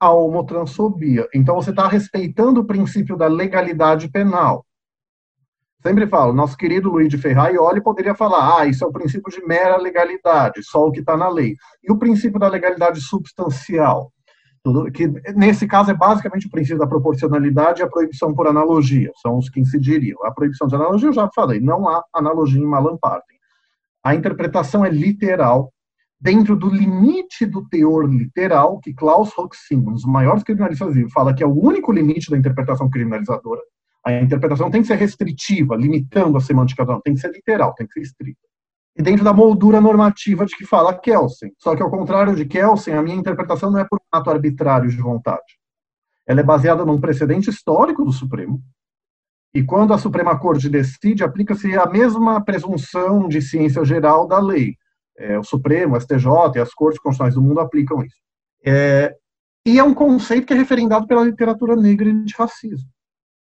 a 0.00 0.10
homotransfobia. 0.10 1.28
Então, 1.34 1.54
você 1.56 1.70
está 1.70 1.86
respeitando 1.86 2.62
o 2.62 2.64
princípio 2.64 3.18
da 3.18 3.26
legalidade 3.26 4.08
penal. 4.10 4.64
Sempre 5.82 6.06
falo, 6.06 6.32
nosso 6.32 6.56
querido 6.56 6.90
Luiz 6.90 7.08
de 7.08 7.18
Ferraioli 7.18 7.82
poderia 7.82 8.14
falar, 8.14 8.60
ah, 8.60 8.66
isso 8.66 8.82
é 8.82 8.86
o 8.86 8.92
princípio 8.92 9.30
de 9.30 9.46
mera 9.46 9.76
legalidade, 9.76 10.62
só 10.62 10.86
o 10.86 10.90
que 10.90 11.00
está 11.00 11.16
na 11.16 11.28
lei. 11.28 11.54
E 11.82 11.92
o 11.92 11.98
princípio 11.98 12.40
da 12.40 12.48
legalidade 12.48 13.00
substancial? 13.00 14.10
Que 14.94 15.06
nesse 15.34 15.66
caso 15.66 15.90
é 15.90 15.94
basicamente 15.94 16.46
o 16.46 16.50
princípio 16.50 16.78
da 16.78 16.86
proporcionalidade 16.86 17.80
e 17.80 17.84
a 17.84 17.88
proibição 17.88 18.34
por 18.34 18.46
analogia, 18.46 19.10
são 19.22 19.38
os 19.38 19.48
que 19.48 19.60
incidiriam. 19.60 20.18
A 20.24 20.30
proibição 20.30 20.66
de 20.66 20.74
analogia 20.74 21.08
eu 21.08 21.14
já 21.14 21.28
falei, 21.34 21.60
não 21.60 21.88
há 21.88 22.02
analogia 22.14 22.60
em 22.60 22.66
Malan 22.66 22.96
Partem. 22.98 23.38
A 24.04 24.14
interpretação 24.14 24.84
é 24.84 24.90
literal, 24.90 25.72
dentro 26.20 26.56
do 26.56 26.68
limite 26.68 27.46
do 27.46 27.66
teor 27.68 28.06
literal, 28.08 28.78
que 28.78 28.92
Klaus 28.92 29.36
Hoxin, 29.36 29.76
um 29.76 29.92
dos 29.92 30.04
maiores 30.04 30.42
criminalistas 30.42 30.94
vivos, 30.94 31.12
fala 31.12 31.34
que 31.34 31.42
é 31.42 31.46
o 31.46 31.58
único 31.58 31.92
limite 31.92 32.30
da 32.30 32.36
interpretação 32.36 32.90
criminalizadora. 32.90 33.60
A 34.04 34.12
interpretação 34.12 34.70
tem 34.70 34.82
que 34.82 34.88
ser 34.88 34.96
restritiva, 34.96 35.76
limitando 35.76 36.36
a 36.36 36.40
semântica, 36.40 36.84
não, 36.84 37.00
tem 37.00 37.14
que 37.14 37.20
ser 37.20 37.32
literal, 37.32 37.74
tem 37.74 37.86
que 37.86 37.92
ser 37.94 38.00
estrita. 38.00 38.40
E 38.96 39.02
dentro 39.02 39.24
da 39.24 39.32
moldura 39.32 39.80
normativa 39.80 40.44
de 40.44 40.56
que 40.56 40.66
fala 40.66 40.98
Kelsen. 40.98 41.52
Só 41.58 41.74
que, 41.76 41.82
ao 41.82 41.90
contrário 41.90 42.34
de 42.34 42.44
Kelsen, 42.44 42.94
a 42.94 43.02
minha 43.02 43.16
interpretação 43.16 43.70
não 43.70 43.78
é 43.78 43.84
por 43.84 43.98
um 43.98 44.18
ato 44.18 44.30
arbitrário 44.30 44.90
de 44.90 44.96
vontade. 44.96 45.58
Ela 46.26 46.40
é 46.40 46.44
baseada 46.44 46.84
num 46.84 47.00
precedente 47.00 47.50
histórico 47.50 48.04
do 48.04 48.12
Supremo, 48.12 48.62
e 49.52 49.64
quando 49.64 49.92
a 49.92 49.98
Suprema 49.98 50.38
Corte 50.38 50.68
decide, 50.68 51.24
aplica-se 51.24 51.76
a 51.76 51.86
mesma 51.86 52.40
presunção 52.40 53.26
de 53.26 53.42
ciência 53.42 53.84
geral 53.84 54.26
da 54.28 54.38
lei, 54.38 54.76
é, 55.18 55.38
o 55.38 55.44
Supremo, 55.44 55.96
o 55.96 56.00
STJ 56.00 56.26
e 56.56 56.60
as 56.60 56.72
cortes 56.72 57.00
constitucionais 57.00 57.34
do 57.34 57.42
mundo 57.42 57.60
aplicam 57.60 58.02
isso. 58.02 58.16
É, 58.64 59.14
e 59.66 59.78
é 59.78 59.84
um 59.84 59.94
conceito 59.94 60.46
que 60.46 60.52
é 60.52 60.56
referendado 60.56 61.06
pela 61.06 61.24
literatura 61.24 61.76
negra 61.76 62.12
de 62.12 62.34
racismo. 62.34 62.88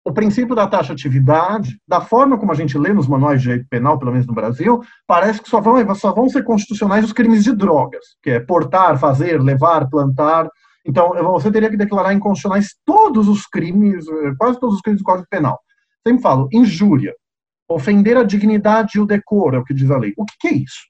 O 0.06 0.12
princípio 0.12 0.54
da 0.54 0.66
taxatividade, 0.66 1.78
da 1.88 1.98
forma 1.98 2.36
como 2.36 2.52
a 2.52 2.54
gente 2.54 2.76
lê 2.76 2.92
nos 2.92 3.08
manuais 3.08 3.40
de 3.40 3.48
direito 3.48 3.68
penal, 3.70 3.98
pelo 3.98 4.12
menos 4.12 4.26
no 4.26 4.34
Brasil, 4.34 4.82
parece 5.06 5.40
que 5.40 5.48
só 5.48 5.62
vão, 5.62 5.94
só 5.94 6.12
vão 6.12 6.28
ser 6.28 6.44
constitucionais 6.44 7.06
os 7.06 7.12
crimes 7.12 7.42
de 7.42 7.54
drogas, 7.56 8.04
que 8.22 8.30
é 8.30 8.40
portar, 8.40 8.98
fazer, 8.98 9.40
levar, 9.40 9.88
plantar. 9.88 10.46
Então, 10.84 11.14
você 11.32 11.50
teria 11.50 11.70
que 11.70 11.76
declarar 11.78 12.12
inconstitucionais 12.12 12.74
todos 12.84 13.28
os 13.28 13.46
crimes, 13.46 14.06
eh, 14.06 14.34
quase 14.36 14.60
todos 14.60 14.76
os 14.76 14.82
crimes 14.82 15.00
do 15.00 15.04
Código 15.04 15.26
Penal. 15.30 15.58
Sempre 16.06 16.22
falo, 16.22 16.50
injúria, 16.52 17.14
ofender 17.66 18.18
a 18.18 18.24
dignidade 18.24 18.98
e 18.98 19.00
o 19.00 19.06
decoro, 19.06 19.56
é 19.56 19.58
o 19.58 19.64
que 19.64 19.72
diz 19.72 19.90
a 19.90 19.96
lei. 19.96 20.12
O 20.18 20.26
que 20.38 20.48
é 20.48 20.52
isso? 20.52 20.82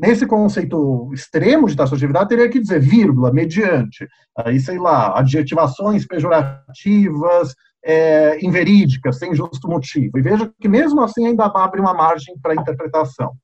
Nesse 0.00 0.26
conceito 0.26 1.10
extremo 1.12 1.68
de 1.68 1.76
taxatividade, 1.76 2.30
teria 2.30 2.48
que 2.48 2.58
dizer 2.58 2.80
vírgula, 2.80 3.30
mediante, 3.30 4.08
aí 4.34 4.58
sei 4.58 4.78
lá, 4.78 5.18
adjetivações 5.18 6.06
pejorativas, 6.06 7.54
é, 7.84 8.42
inverídicas, 8.42 9.18
sem 9.18 9.34
justo 9.34 9.68
motivo. 9.68 10.18
E 10.18 10.22
veja 10.22 10.50
que 10.58 10.68
mesmo 10.68 11.02
assim 11.02 11.26
ainda 11.26 11.44
abre 11.54 11.82
uma 11.82 11.92
margem 11.92 12.34
para 12.40 12.54
interpretação. 12.54 13.34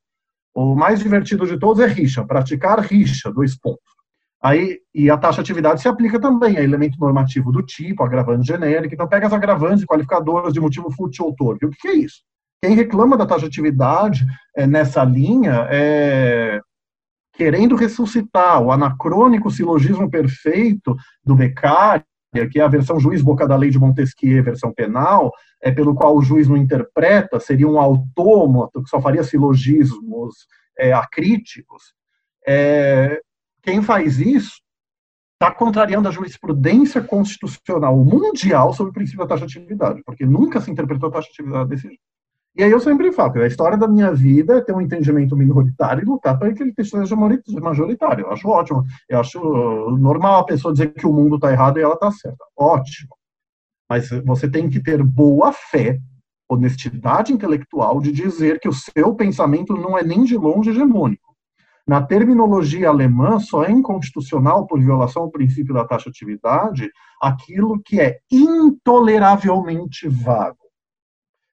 O 0.55 0.75
mais 0.75 1.01
divertido 1.01 1.47
de 1.47 1.59
todos 1.59 1.83
é 1.83 1.87
rixa, 1.87 2.25
praticar 2.25 2.81
rixa, 2.81 3.31
dois 3.31 3.55
pontos. 3.59 3.95
Aí, 4.43 4.79
e 4.95 5.11
a 5.11 5.19
taxatividade 5.19 5.83
se 5.83 5.89
aplica 5.89 6.19
também 6.19 6.57
a 6.57 6.63
elemento 6.63 6.99
normativo 6.99 7.53
do 7.53 7.63
tipo, 7.63 8.03
agravante 8.03 8.47
genérico, 8.47 8.95
então 8.95 9.07
pega 9.07 9.27
as 9.27 9.33
agravantes 9.35 9.85
qualificadoras 9.85 10.55
de 10.55 10.61
motivo 10.61 10.91
fútil 10.91 11.27
ou 11.27 11.35
torpe. 11.35 11.67
O 11.67 11.71
que 11.71 11.89
é 11.89 11.97
isso? 11.97 12.23
Quem 12.63 12.75
reclama 12.75 13.17
da 13.17 13.27
taxatividade 13.27 14.27
é, 14.57 14.67
nessa 14.67 15.05
linha 15.05 15.67
é 15.71 16.61
querendo 17.37 17.77
ressuscitar 17.77 18.63
o 18.63 18.73
anacrônico 18.73 19.51
silogismo 19.51 20.11
perfeito 20.11 20.97
do 21.23 21.37
Beccari, 21.37 22.03
que 22.51 22.59
é 22.59 22.63
a 22.63 22.69
versão 22.69 22.99
juiz 22.99 23.23
boca 23.23 23.47
da 23.47 23.57
lei 23.57 23.71
de 23.71 23.79
Montesquieu, 23.79 24.43
versão 24.43 24.73
penal, 24.73 25.31
é 25.63 25.71
pelo 25.71 25.95
qual 25.95 26.17
o 26.17 26.23
juiz 26.23 26.49
não 26.49 26.57
interpreta, 26.57 27.39
seria 27.39 27.69
um 27.69 27.79
autômato 27.79 28.83
que 28.83 28.89
só 28.89 29.01
faria 29.01 29.23
silogismos 29.23 30.47
é, 30.79 30.93
acríticos. 30.93 31.95
É, 32.47 33.21
quem 33.63 33.83
faz 33.83 34.19
isso 34.19 34.61
está 35.35 35.53
contrariando 35.53 36.09
a 36.09 36.13
jurisprudência 36.13 37.03
constitucional 37.03 37.97
mundial 37.97 38.73
sobre 38.73 38.91
o 38.91 38.95
princípio 38.95 39.21
da 39.21 39.35
taxatividade, 39.35 40.03
porque 40.05 40.25
nunca 40.25 40.61
se 40.61 40.71
interpretou 40.71 41.09
a 41.09 41.13
taxatividade 41.13 41.69
desse 41.69 41.89
jeito. 41.89 42.01
E 42.57 42.63
aí 42.63 42.71
eu 42.71 42.81
sempre 42.81 43.13
falo 43.13 43.35
que 43.35 43.39
a 43.39 43.47
história 43.47 43.77
da 43.77 43.87
minha 43.87 44.15
vida 44.15 44.57
é 44.57 44.61
ter 44.63 44.73
um 44.73 44.81
entendimento 44.81 45.37
minoritário 45.37 46.03
e 46.03 46.07
lutar 46.07 46.39
para 46.39 46.51
que 46.55 46.63
ele 46.63 46.73
seja 46.83 47.15
majoritário. 47.61 48.25
Eu 48.25 48.33
acho 48.33 48.49
ótimo. 48.49 48.83
Eu 49.07 49.21
acho 49.21 49.39
normal 49.99 50.41
a 50.41 50.47
pessoa 50.47 50.73
dizer 50.73 50.95
que 50.95 51.07
o 51.07 51.13
mundo 51.13 51.37
está 51.37 51.53
errado 51.53 51.79
e 51.79 51.83
ela 51.83 51.95
está 51.95 52.11
certa. 52.11 52.43
Ótimo. 52.57 53.15
Mas 53.91 54.09
você 54.25 54.49
tem 54.49 54.71
que 54.71 54.83
ter 54.83 55.03
boa 55.03 55.53
fé, 55.53 56.01
honestidade 56.49 57.31
intelectual 57.31 58.01
de 58.01 58.11
dizer 58.11 58.59
que 58.59 58.69
o 58.69 58.73
seu 58.73 59.15
pensamento 59.15 59.75
não 59.75 59.99
é 59.99 60.03
nem 60.03 60.25
de 60.25 60.37
longe 60.39 60.71
hegemônico. 60.71 61.37
Na 61.87 62.03
terminologia 62.03 62.89
alemã, 62.89 63.39
só 63.39 63.65
é 63.65 63.71
inconstitucional 63.71 64.67
por 64.67 64.81
violação 64.81 65.25
ao 65.25 65.31
princípio 65.31 65.75
da 65.75 65.85
taxatividade 65.85 66.91
aquilo 67.21 67.81
que 67.83 68.01
é 68.01 68.19
intoleravelmente 68.33 70.09
vago. 70.09 70.66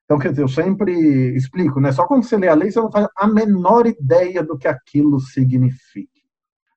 Então, 0.04 0.18
quer 0.18 0.30
dizer, 0.30 0.42
eu 0.42 0.48
sempre 0.48 0.92
explico, 1.34 1.80
né? 1.80 1.90
Só 1.90 2.06
quando 2.06 2.24
você 2.24 2.36
lê 2.36 2.48
a 2.48 2.54
lei, 2.54 2.70
você 2.70 2.78
não 2.78 2.90
faz 2.90 3.06
a 3.16 3.26
menor 3.26 3.86
ideia 3.86 4.42
do 4.42 4.58
que 4.58 4.68
aquilo 4.68 5.18
significa. 5.18 6.12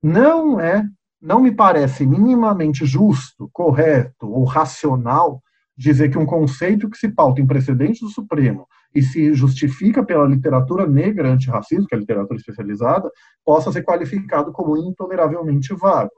Não 0.01 0.60
é, 0.60 0.84
não 1.22 1.41
me 1.41 1.51
parece 1.51 2.05
minimamente 2.05 2.86
justo, 2.86 3.50
correto 3.51 4.29
ou 4.31 4.46
racional 4.46 5.41
dizer 5.75 6.10
que 6.10 6.17
um 6.17 6.25
conceito 6.25 6.89
que 6.89 6.98
se 6.98 7.10
pauta 7.10 7.41
em 7.41 7.46
precedente 7.46 8.00
do 8.00 8.10
Supremo 8.10 8.67
e 8.96 9.03
se 9.03 9.34
justifica 9.34 10.03
pela 10.03 10.25
literatura 10.25 10.88
negra 10.88 11.29
antirracismo, 11.29 11.86
que 11.86 11.93
é 11.93 11.98
a 11.98 12.01
literatura 12.01 12.39
especializada, 12.39 13.12
possa 13.46 13.72
ser 13.72 13.84
qualificado 13.84 14.51
como 14.51 14.77
intoleravelmente 14.77 15.74
vago 15.75 16.12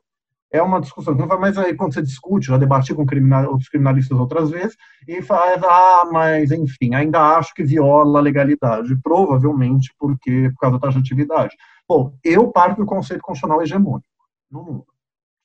é 0.52 0.62
uma 0.62 0.82
discussão 0.82 1.14
que 1.14 1.22
não 1.22 1.28
vai 1.28 1.38
mais 1.38 1.58
aí 1.58 1.76
quando 1.76 1.94
você 1.94 2.02
discute, 2.02 2.48
já 2.48 2.58
debati 2.58 2.94
com 2.94 3.06
criminal, 3.06 3.52
outros 3.52 3.70
criminalistas 3.70 4.18
outras 4.18 4.50
vezes, 4.50 4.76
e 5.08 5.22
faz, 5.22 5.62
ah, 5.64 6.10
mas 6.12 6.52
enfim, 6.52 6.96
ainda 6.96 7.38
acho 7.38 7.54
que 7.54 7.64
viola 7.64 8.20
a 8.20 8.22
legalidade, 8.22 8.98
provavelmente 9.02 9.94
porque 9.98 10.50
por 10.52 10.60
causa 10.60 10.80
da 10.80 10.88
taxatividade. 10.88 11.56
Bom, 11.88 12.14
eu 12.24 12.52
parto 12.52 12.78
do 12.78 12.86
conceito 12.86 13.22
constitucional 13.22 13.62
hegemônico 13.62 14.08
no 14.52 14.64
mundo 14.64 14.86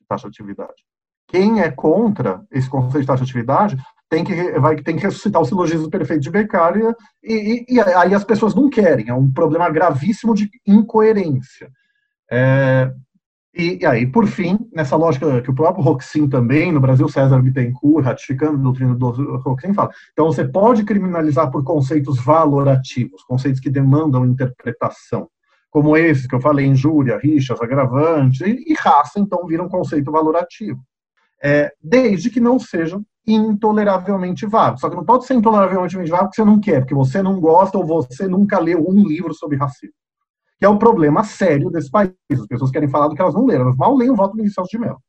de 0.01 0.07
taxatividade, 0.07 0.83
quem 1.29 1.61
é 1.61 1.71
contra 1.71 2.43
esse 2.51 2.69
conceito 2.69 3.01
de 3.01 3.07
taxatividade 3.07 3.77
tem 4.09 4.23
que, 4.23 4.53
vai, 4.61 4.77
tem 4.77 4.97
que 4.97 5.03
ressuscitar 5.03 5.43
o 5.43 5.45
silogismo 5.45 5.91
perfeito 5.91 6.23
de 6.23 6.31
Beccaria, 6.31 6.95
e, 7.23 7.65
e, 7.69 7.75
e, 7.75 7.81
aí 7.81 8.15
as 8.15 8.23
pessoas 8.23 8.55
não 8.55 8.71
querem, 8.71 9.09
é 9.09 9.15
um 9.15 9.33
problema 9.33 9.69
gravíssimo 9.71 10.35
de 10.35 10.49
incoerência. 10.67 11.71
É, 12.31 12.93
e, 13.57 13.79
e, 13.81 13.87
aí, 13.87 14.07
por 14.07 14.27
fim, 14.27 14.59
nessa 14.73 14.97
lógica 14.97 15.41
que 15.41 15.51
o 15.51 15.55
próprio 15.55 15.85
Roxin 15.85 16.29
também, 16.29 16.73
no 16.73 16.81
Brasil, 16.81 17.09
César 17.09 17.41
Bittencourt, 17.41 18.05
ratificando 18.05 18.59
a 18.59 18.63
doutrina 18.63 18.95
do 18.95 19.11
Roxin, 19.39 19.73
fala, 19.73 19.91
então 20.13 20.27
você 20.27 20.45
pode 20.45 20.85
criminalizar 20.85 21.51
por 21.51 21.63
conceitos 21.63 22.19
valorativos, 22.19 23.23
conceitos 23.23 23.61
que 23.61 23.71
demandam 23.71 24.27
interpretação, 24.27 25.29
como 25.71 25.97
esse 25.97 26.29
que 26.29 26.35
eu 26.35 26.41
falei, 26.41 26.67
injúria, 26.67 27.19
rixas, 27.19 27.61
agravantes, 27.61 28.41
e, 28.41 28.65
e 28.67 28.75
raça, 28.75 29.21
então, 29.21 29.47
vira 29.47 29.63
um 29.63 29.69
conceito 29.69 30.11
valorativo. 30.11 30.81
É, 31.43 31.73
desde 31.83 32.31
que 32.31 32.41
não 32.41 32.59
sejam 32.59 33.05
intoleravelmente 33.27 34.47
vago. 34.47 34.79
Só 34.79 34.89
que 34.89 34.97
não 34.97 35.05
pode 35.05 35.27
ser 35.27 35.35
intoleravelmente 35.35 36.11
vago 36.11 36.25
porque 36.25 36.37
você 36.37 36.45
não 36.45 36.61
quer, 36.61 36.81
porque 36.81 36.95
você 36.95 37.23
não 37.23 37.41
gosta 37.41 37.79
ou 37.79 37.87
você 37.87 38.27
nunca 38.27 38.59
leu 38.59 38.85
um 38.89 39.07
livro 39.07 39.35
sobre 39.35 39.57
racismo. 39.57 39.95
Que 40.59 40.65
é 40.65 40.69
um 40.69 40.79
problema 40.79 41.25
sério 41.25 41.71
desse 41.71 41.91
país. 41.91 42.13
As 42.31 42.47
pessoas 42.47 42.71
querem 42.71 42.89
falar 42.89 43.09
do 43.09 43.15
que 43.15 43.23
elas 43.23 43.35
não 43.35 43.45
leram. 43.45 43.63
Elas 43.63 43.77
mal 43.77 43.97
leem 43.97 44.11
o 44.11 44.17
voto 44.17 44.37
do 44.37 44.51
Celso 44.51 44.71
de 44.71 44.79
Mello. 44.79 45.01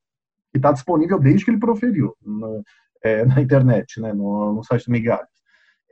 Que 0.52 0.58
está 0.58 0.72
disponível 0.72 1.20
desde 1.20 1.46
que 1.46 1.52
ele 1.52 1.60
proferiu 1.60 2.16
na, 2.26 2.62
é, 3.04 3.26
na 3.26 3.42
internet, 3.42 4.00
né, 4.00 4.14
no, 4.14 4.54
no 4.54 4.64
site 4.64 4.86
do 4.86 4.92
Migalhas. 4.92 5.28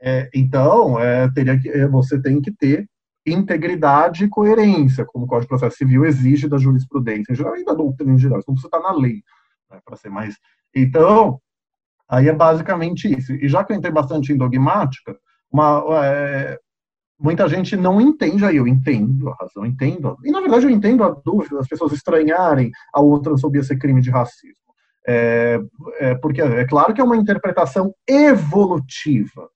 É, 0.00 0.28
então, 0.34 0.98
é, 0.98 1.30
teria 1.32 1.58
que, 1.58 1.68
é, 1.68 1.86
você 1.86 2.20
tem 2.20 2.40
que 2.40 2.50
ter 2.50 2.86
integridade 3.26 4.24
e 4.24 4.28
coerência, 4.28 5.04
como 5.06 5.24
o 5.24 5.28
Código 5.28 5.44
de 5.44 5.48
Processo 5.48 5.76
Civil 5.78 6.04
exige 6.04 6.48
da 6.48 6.58
jurisprudência 6.58 7.32
em 7.32 7.36
geral 7.36 7.56
e 7.56 7.64
da 7.64 7.72
doutrina 7.72 8.12
em 8.12 8.18
geral. 8.18 8.38
Isso 8.38 8.46
precisa 8.46 8.66
estar 8.66 8.80
na 8.80 8.92
lei, 8.92 9.22
né, 9.70 9.80
para 9.84 9.96
ser 9.96 10.10
mais. 10.10 10.36
Então, 10.74 11.40
Aí 12.08 12.28
é 12.28 12.32
basicamente 12.32 13.12
isso. 13.12 13.32
E 13.32 13.48
já 13.48 13.64
que 13.64 13.72
eu 13.72 13.76
entrei 13.76 13.92
bastante 13.92 14.32
em 14.32 14.36
dogmática, 14.36 15.16
uma, 15.50 15.82
é, 16.04 16.58
muita 17.18 17.48
gente 17.48 17.76
não 17.76 18.00
entende, 18.00 18.44
aí 18.44 18.56
eu 18.56 18.66
entendo 18.66 19.28
a 19.28 19.36
razão, 19.40 19.64
entendo. 19.64 20.16
E 20.24 20.30
na 20.30 20.40
verdade 20.40 20.66
eu 20.66 20.70
entendo 20.70 21.04
a 21.04 21.10
dúvida 21.10 21.56
das 21.56 21.68
pessoas 21.68 21.92
estranharem 21.92 22.70
a 22.92 23.00
outra 23.00 23.36
sobre 23.36 23.62
ser 23.62 23.78
crime 23.78 24.00
de 24.00 24.10
racismo. 24.10 24.64
É, 25.06 25.60
é, 26.00 26.14
porque 26.14 26.40
é 26.40 26.64
claro 26.66 26.94
que 26.94 27.00
é 27.00 27.04
uma 27.04 27.16
interpretação 27.16 27.94
evolutiva. 28.08 29.48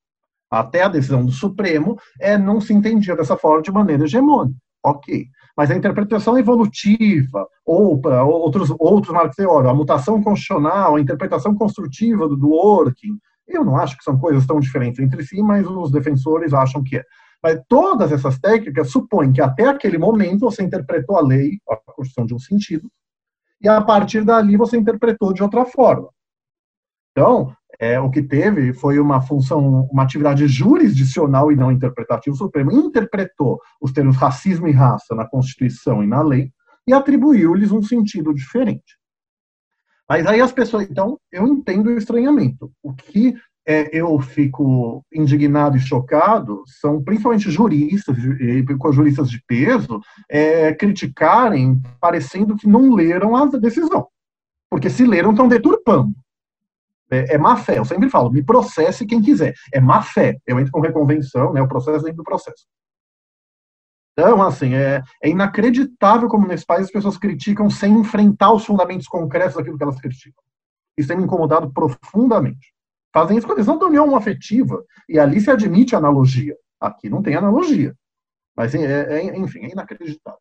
Até 0.50 0.82
a 0.82 0.88
decisão 0.88 1.24
do 1.24 1.32
Supremo 1.32 1.98
é, 2.20 2.38
não 2.38 2.60
se 2.60 2.72
entendia 2.72 3.16
dessa 3.16 3.36
forma 3.36 3.62
de 3.62 3.70
maneira 3.70 4.04
hegemônica. 4.04 4.56
Ok 4.84 5.26
mas 5.58 5.72
a 5.72 5.76
interpretação 5.76 6.38
evolutiva, 6.38 7.44
ou 7.66 8.00
para 8.00 8.22
outros, 8.22 8.72
outros 8.78 9.12
marcos 9.12 9.34
teóricos, 9.34 9.72
a 9.72 9.74
mutação 9.74 10.22
constitucional, 10.22 10.94
a 10.94 11.00
interpretação 11.00 11.52
construtiva 11.52 12.28
do, 12.28 12.36
do 12.36 12.50
working, 12.50 13.18
eu 13.44 13.64
não 13.64 13.76
acho 13.76 13.98
que 13.98 14.04
são 14.04 14.16
coisas 14.16 14.46
tão 14.46 14.60
diferentes 14.60 15.00
entre 15.00 15.24
si, 15.24 15.42
mas 15.42 15.66
os 15.66 15.90
defensores 15.90 16.54
acham 16.54 16.80
que 16.80 16.98
é. 16.98 17.04
Mas 17.42 17.60
todas 17.68 18.10
essas 18.10 18.38
técnicas 18.38 18.90
supõem 18.90 19.32
que 19.32 19.40
até 19.40 19.66
aquele 19.68 19.98
momento 19.98 20.40
você 20.40 20.62
interpretou 20.62 21.16
a 21.16 21.20
lei, 21.20 21.58
a 21.68 21.76
Constituição 21.76 22.26
de 22.26 22.34
um 22.34 22.38
sentido, 22.38 22.90
e 23.60 23.68
a 23.68 23.80
partir 23.80 24.24
dali 24.24 24.56
você 24.56 24.76
interpretou 24.76 25.32
de 25.32 25.42
outra 25.42 25.64
forma. 25.64 26.08
Então, 27.12 27.52
é, 27.80 27.98
o 28.00 28.10
que 28.10 28.22
teve 28.22 28.72
foi 28.72 28.98
uma 28.98 29.20
função, 29.20 29.88
uma 29.90 30.02
atividade 30.02 30.46
jurisdicional 30.48 31.52
e 31.52 31.56
não 31.56 31.70
interpretativa. 31.70 32.34
O 32.34 32.38
Supremo 32.38 32.72
interpretou 32.72 33.60
os 33.80 33.92
termos 33.92 34.16
racismo 34.16 34.66
e 34.66 34.72
raça 34.72 35.14
na 35.14 35.28
Constituição 35.28 36.02
e 36.02 36.06
na 36.06 36.22
lei 36.22 36.52
e 36.86 36.92
atribuiu-lhes 36.92 37.70
um 37.70 37.82
sentido 37.82 38.34
diferente. 38.34 38.98
Mas 40.08 40.26
aí 40.26 40.40
as 40.40 40.52
pessoas, 40.52 40.88
então, 40.88 41.20
eu 41.30 41.46
entendo 41.46 41.88
o 41.88 41.98
estranhamento. 41.98 42.72
O 42.82 42.94
que 42.94 43.34
é, 43.68 43.90
eu 43.92 44.18
fico 44.18 45.04
indignado 45.12 45.76
e 45.76 45.80
chocado 45.80 46.62
são 46.66 47.04
principalmente 47.04 47.50
juristas, 47.50 48.16
com 48.78 48.90
juristas 48.90 49.28
de 49.28 49.42
peso, 49.46 50.00
é, 50.26 50.72
criticarem, 50.72 51.78
parecendo 52.00 52.56
que 52.56 52.66
não 52.66 52.94
leram 52.94 53.36
a 53.36 53.44
decisão. 53.44 54.08
Porque 54.70 54.88
se 54.88 55.04
leram, 55.04 55.32
estão 55.32 55.46
deturpando. 55.46 56.14
É, 57.10 57.34
é, 57.34 57.38
má 57.38 57.56
fé. 57.56 57.78
Eu 57.78 57.84
sempre 57.84 58.08
falo, 58.08 58.30
me 58.30 58.42
processe 58.42 59.04
quem 59.04 59.20
quiser. 59.20 59.54
É 59.70 59.78
má 59.78 60.00
fé. 60.00 60.38
Eu 60.46 60.58
entro 60.58 60.72
com 60.72 60.80
reconvenção, 60.80 61.52
né, 61.52 61.60
o 61.60 61.68
processo 61.68 62.04
dentro 62.04 62.18
do 62.18 62.24
processo. 62.24 62.64
Então, 64.12 64.42
assim, 64.42 64.74
é, 64.74 65.02
é, 65.22 65.28
inacreditável 65.28 66.26
como 66.26 66.46
nesse 66.46 66.64
país 66.64 66.86
as 66.86 66.90
pessoas 66.90 67.18
criticam 67.18 67.68
sem 67.68 67.92
enfrentar 67.98 68.50
os 68.50 68.64
fundamentos 68.64 69.06
concretos 69.06 69.56
daquilo 69.56 69.76
que 69.76 69.82
elas 69.82 70.00
criticam. 70.00 70.42
Isso 70.96 71.08
tem 71.08 71.18
me 71.18 71.24
incomodado 71.24 71.70
profundamente. 71.70 72.77
Fazem 73.12 73.38
isso 73.38 73.50
a 73.50 73.54
questão 73.54 73.78
da 73.78 73.86
união 73.86 74.14
afetiva. 74.14 74.82
E 75.08 75.18
ali 75.18 75.40
se 75.40 75.50
admite 75.50 75.96
analogia. 75.96 76.56
Aqui 76.80 77.08
não 77.08 77.22
tem 77.22 77.34
analogia. 77.34 77.94
Mas, 78.56 78.74
é, 78.74 79.20
é, 79.20 79.36
enfim, 79.36 79.60
é 79.60 79.72
inacreditável. 79.72 80.40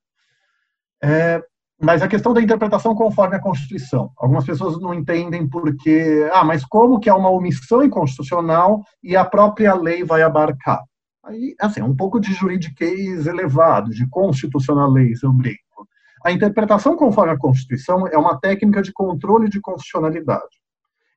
É, 1.03 1.41
mas 1.79 2.01
a 2.01 2.07
questão 2.07 2.33
da 2.33 2.41
interpretação 2.41 2.95
conforme 2.95 3.35
a 3.35 3.41
Constituição. 3.41 4.11
Algumas 4.17 4.45
pessoas 4.45 4.79
não 4.79 4.93
entendem 4.93 5.47
porque, 5.47 6.27
ah, 6.33 6.43
mas 6.43 6.65
como 6.65 6.99
que 6.99 7.09
é 7.09 7.13
uma 7.13 7.29
omissão 7.29 7.83
inconstitucional 7.83 8.83
e 9.03 9.15
a 9.15 9.23
própria 9.23 9.75
lei 9.75 10.03
vai 10.03 10.23
abarcar? 10.23 10.83
Aí, 11.23 11.55
assim, 11.59 11.81
é 11.81 11.83
um 11.83 11.95
pouco 11.95 12.19
de 12.19 12.33
juridiquês 12.33 13.27
elevado, 13.27 13.91
de 13.91 14.07
constitucionalês, 14.09 15.21
eu 15.21 15.31
brinco. 15.31 15.87
A 16.25 16.31
interpretação 16.31 16.95
conforme 16.95 17.33
a 17.33 17.37
Constituição 17.37 18.07
é 18.07 18.17
uma 18.17 18.39
técnica 18.39 18.81
de 18.81 18.91
controle 18.91 19.49
de 19.49 19.61
constitucionalidade. 19.61 20.57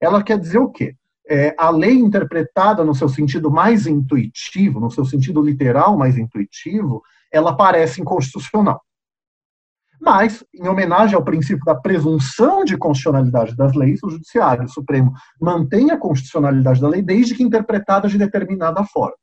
Ela 0.01 0.23
quer 0.23 0.39
dizer 0.39 0.59
o 0.59 0.69
quê? 0.69 0.95
É, 1.31 1.55
a 1.57 1.71
lei 1.71 1.95
interpretada 1.95 2.85
no 2.85 2.95
seu 2.95 3.09
sentido 3.09 3.51
mais 3.51 3.87
intuitivo, 3.87 4.81
no 4.81 4.91
seu 4.91 5.05
sentido 5.05 5.41
literal 5.41 5.97
mais 5.97 6.19
intuitivo, 6.19 7.03
ela 7.33 7.57
parece 7.57 8.01
inconstitucional. 8.01 8.83
Mas, 10.01 10.43
em 10.55 10.67
homenagem 10.67 11.15
ao 11.15 11.23
princípio 11.23 11.65
da 11.65 11.75
presunção 11.75 12.65
de 12.65 12.77
constitucionalidade 12.77 13.55
das 13.55 13.75
leis, 13.75 14.03
o 14.03 14.09
Judiciário 14.09 14.67
Supremo 14.67 15.13
mantém 15.41 15.91
a 15.91 15.99
constitucionalidade 15.99 16.81
da 16.81 16.89
lei 16.89 17.03
desde 17.03 17.35
que 17.35 17.43
interpretada 17.43 18.09
de 18.09 18.17
determinada 18.17 18.83
forma. 18.85 19.17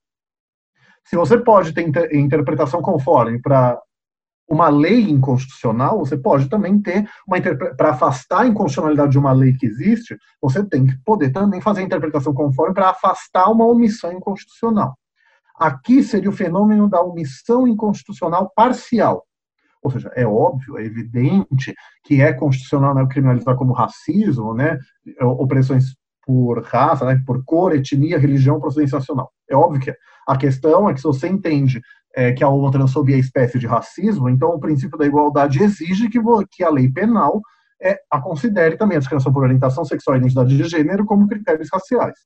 Se 1.04 1.16
você 1.16 1.38
pode 1.38 1.74
ter 1.74 1.88
inter 1.88 2.16
interpretação 2.16 2.82
conforme 2.82 3.42
para 3.42 3.82
uma 4.48 4.70
lei 4.70 5.02
inconstitucional, 5.02 6.00
você 6.00 6.18
pode 6.18 6.50
também 6.50 6.82
ter 6.82 7.08
uma 7.28 7.38
para 7.76 7.90
afastar 7.90 8.42
a 8.42 8.48
inconstitucionalidade 8.48 9.12
de 9.12 9.20
uma 9.20 9.34
lei 9.34 9.54
que 9.54 9.66
existe, 9.66 10.18
você 10.42 10.64
tem 10.64 10.86
que 10.86 10.98
poder 11.04 11.32
também 11.32 11.60
fazer 11.60 11.82
a 11.82 11.84
interpretação 11.84 12.34
conforme 12.34 12.74
para 12.74 12.90
afastar 12.90 13.52
uma 13.52 13.66
omissão 13.66 14.12
inconstitucional. 14.14 14.98
Aqui 15.60 16.02
seria 16.04 16.30
o 16.30 16.34
fenômeno 16.34 16.90
da 16.90 17.02
omissão 17.02 17.68
inconstitucional 17.68 18.52
parcial, 18.56 19.28
ou 19.82 19.92
seja, 19.92 20.12
é 20.16 20.26
óbvio, 20.26 20.78
é 20.78 20.84
evidente 20.84 21.74
que 22.04 22.22
é 22.22 22.34
constitucional 22.34 22.94
né, 22.94 23.06
criminalizar 23.10 23.56
como 23.56 23.74
racismo, 23.74 24.54
né, 24.54 24.78
opressões 25.22 25.96
por 26.26 26.62
raça, 26.64 27.06
né, 27.06 27.22
por 27.26 27.44
cor, 27.46 27.74
etnia, 27.74 28.20
religião, 28.20 28.60
procedência 28.60 28.98
nacional. 28.98 29.32
É 29.50 29.56
óbvio 29.56 29.82
que 29.82 29.92
é. 29.92 29.96
A 30.28 30.36
questão 30.36 30.90
é 30.90 30.94
que 30.94 31.00
se 31.00 31.08
você 31.08 31.28
entende 31.28 31.82
é, 32.18 32.34
que 32.34 32.44
a 32.44 32.50
homotransfobia 32.50 33.16
é 33.16 33.20
espécie 33.20 33.60
de 33.60 33.68
racismo, 33.68 34.28
então 34.28 34.50
o 34.50 34.60
princípio 34.60 34.98
da 34.98 35.06
igualdade 35.06 35.62
exige 35.62 36.10
que, 36.10 36.20
que 36.50 36.64
a 36.64 36.70
lei 36.72 36.92
penal 36.92 37.40
é, 37.80 37.96
a 38.10 38.20
considere 38.20 38.76
também 38.76 38.98
a 38.98 39.00
discriminação 39.00 39.32
por 39.32 39.44
orientação 39.44 39.86
sexual 39.86 40.18
e 40.18 40.20
identidade 40.22 40.58
de 40.58 40.64
gênero 40.64 41.06
como 41.06 41.28
critérios 41.28 41.70
raciais. 41.72 42.18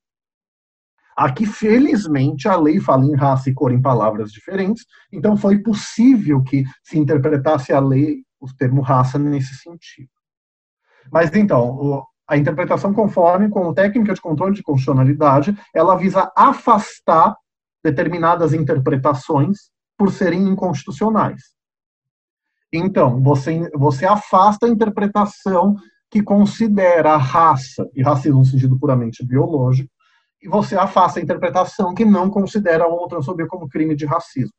Aqui, 1.13 1.45
felizmente, 1.45 2.47
a 2.47 2.56
lei 2.56 2.80
fala 2.80 3.04
em 3.04 3.15
raça 3.15 3.49
e 3.49 3.54
cor 3.54 3.69
em 3.73 3.82
palavras 3.82 4.32
diferentes, 4.32 4.86
então 5.12 5.36
foi 5.36 5.60
possível 5.60 6.41
que 6.41 6.63
se 6.82 6.97
interpretasse 6.97 7.73
a 7.73 7.80
lei, 7.82 8.23
o 8.39 8.47
termo 8.56 8.80
raça, 8.80 9.19
nesse 9.19 9.56
sentido. 9.56 10.10
Mas 11.12 11.36
então, 11.36 12.08
a 12.25 12.38
interpretação 12.38 12.93
conforme, 12.93 13.49
como 13.49 13.73
técnica 13.73 14.13
de 14.13 14.21
controle 14.21 14.56
de 14.56 14.63
constitucionalidade, 14.63 15.54
ela 15.75 15.97
visa 15.97 16.32
afastar 16.34 17.36
determinadas 17.84 18.54
interpretações 18.54 19.69
por 20.01 20.11
serem 20.11 20.41
inconstitucionais. 20.49 21.43
Então, 22.73 23.21
você, 23.21 23.69
você 23.75 24.03
afasta 24.03 24.65
a 24.65 24.69
interpretação 24.69 25.75
que 26.09 26.23
considera 26.23 27.13
a 27.13 27.17
raça, 27.17 27.87
e 27.93 28.01
racismo 28.01 28.39
no 28.39 28.45
sentido 28.45 28.79
puramente 28.79 29.23
biológico, 29.23 29.91
e 30.41 30.49
você 30.49 30.75
afasta 30.75 31.19
a 31.19 31.21
interpretação 31.21 31.93
que 31.93 32.03
não 32.03 32.31
considera 32.31 32.85
a 32.85 32.87
homotransfobia 32.87 33.45
como 33.45 33.69
crime 33.69 33.95
de 33.95 34.07
racismo. 34.07 34.55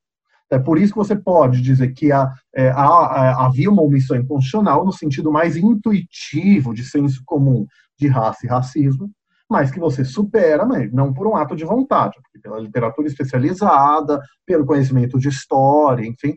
É 0.48 0.60
por 0.60 0.78
isso 0.78 0.92
que 0.92 0.98
você 1.00 1.16
pode 1.16 1.60
dizer 1.60 1.92
que 1.92 2.12
há, 2.12 2.32
é, 2.54 2.70
há, 2.70 3.44
havia 3.44 3.68
uma 3.68 3.82
omissão 3.82 4.16
inconstitucional 4.16 4.84
no 4.84 4.92
sentido 4.92 5.32
mais 5.32 5.56
intuitivo 5.56 6.72
de 6.72 6.84
senso 6.84 7.20
comum 7.26 7.66
de 7.98 8.06
raça 8.06 8.46
e 8.46 8.48
racismo, 8.48 9.10
mas 9.50 9.70
que 9.70 9.78
você 9.78 10.04
supera, 10.04 10.64
mas 10.64 10.92
não 10.92 11.12
por 11.12 11.26
um 11.26 11.36
ato 11.36 11.54
de 11.54 11.64
vontade, 11.64 12.18
porque 12.22 12.38
pela 12.38 12.58
literatura 12.58 13.06
especializada, 13.06 14.20
pelo 14.46 14.66
conhecimento 14.66 15.18
de 15.18 15.28
história, 15.28 16.06
enfim, 16.06 16.34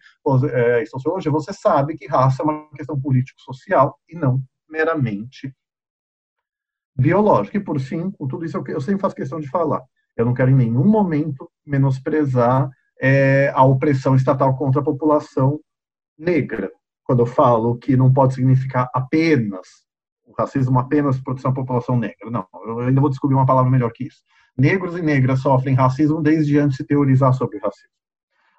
é, 0.51 0.83
em 0.83 0.85
sociologia, 0.85 1.31
você 1.31 1.53
sabe 1.53 1.95
que 1.95 2.07
raça 2.07 2.43
é 2.43 2.45
uma 2.45 2.69
questão 2.75 2.99
político-social 2.99 3.97
e 4.09 4.15
não 4.15 4.41
meramente 4.69 5.53
biológica. 6.97 7.57
E, 7.57 7.63
por 7.63 7.79
fim, 7.79 8.11
com 8.11 8.27
tudo 8.27 8.45
isso, 8.45 8.57
eu, 8.57 8.63
eu 8.67 8.81
sempre 8.81 9.01
faço 9.01 9.15
questão 9.15 9.39
de 9.39 9.49
falar. 9.49 9.83
Eu 10.15 10.25
não 10.25 10.33
quero 10.33 10.51
em 10.51 10.55
nenhum 10.55 10.85
momento 10.85 11.49
menosprezar 11.65 12.69
é, 13.01 13.51
a 13.53 13.63
opressão 13.63 14.15
estatal 14.15 14.57
contra 14.57 14.81
a 14.81 14.83
população 14.83 15.59
negra. 16.17 16.71
Quando 17.03 17.19
eu 17.19 17.25
falo 17.25 17.77
que 17.77 17.97
não 17.97 18.11
pode 18.11 18.33
significar 18.33 18.89
apenas 18.93 19.84
o 20.25 20.33
racismo 20.38 20.79
apenas 20.79 21.19
proteção 21.19 21.51
à 21.51 21.53
população 21.53 21.97
negra. 21.97 22.29
Não, 22.29 22.45
eu 22.65 22.79
ainda 22.79 23.01
vou 23.01 23.09
descobrir 23.09 23.35
uma 23.35 23.45
palavra 23.45 23.69
melhor 23.69 23.91
que 23.91 24.05
isso. 24.05 24.21
Negros 24.57 24.97
e 24.97 25.01
negras 25.01 25.39
sofrem 25.39 25.75
racismo 25.75 26.21
desde 26.21 26.57
antes 26.57 26.77
de 26.77 26.85
teorizar 26.85 27.33
sobre 27.33 27.59
racismo. 27.59 27.89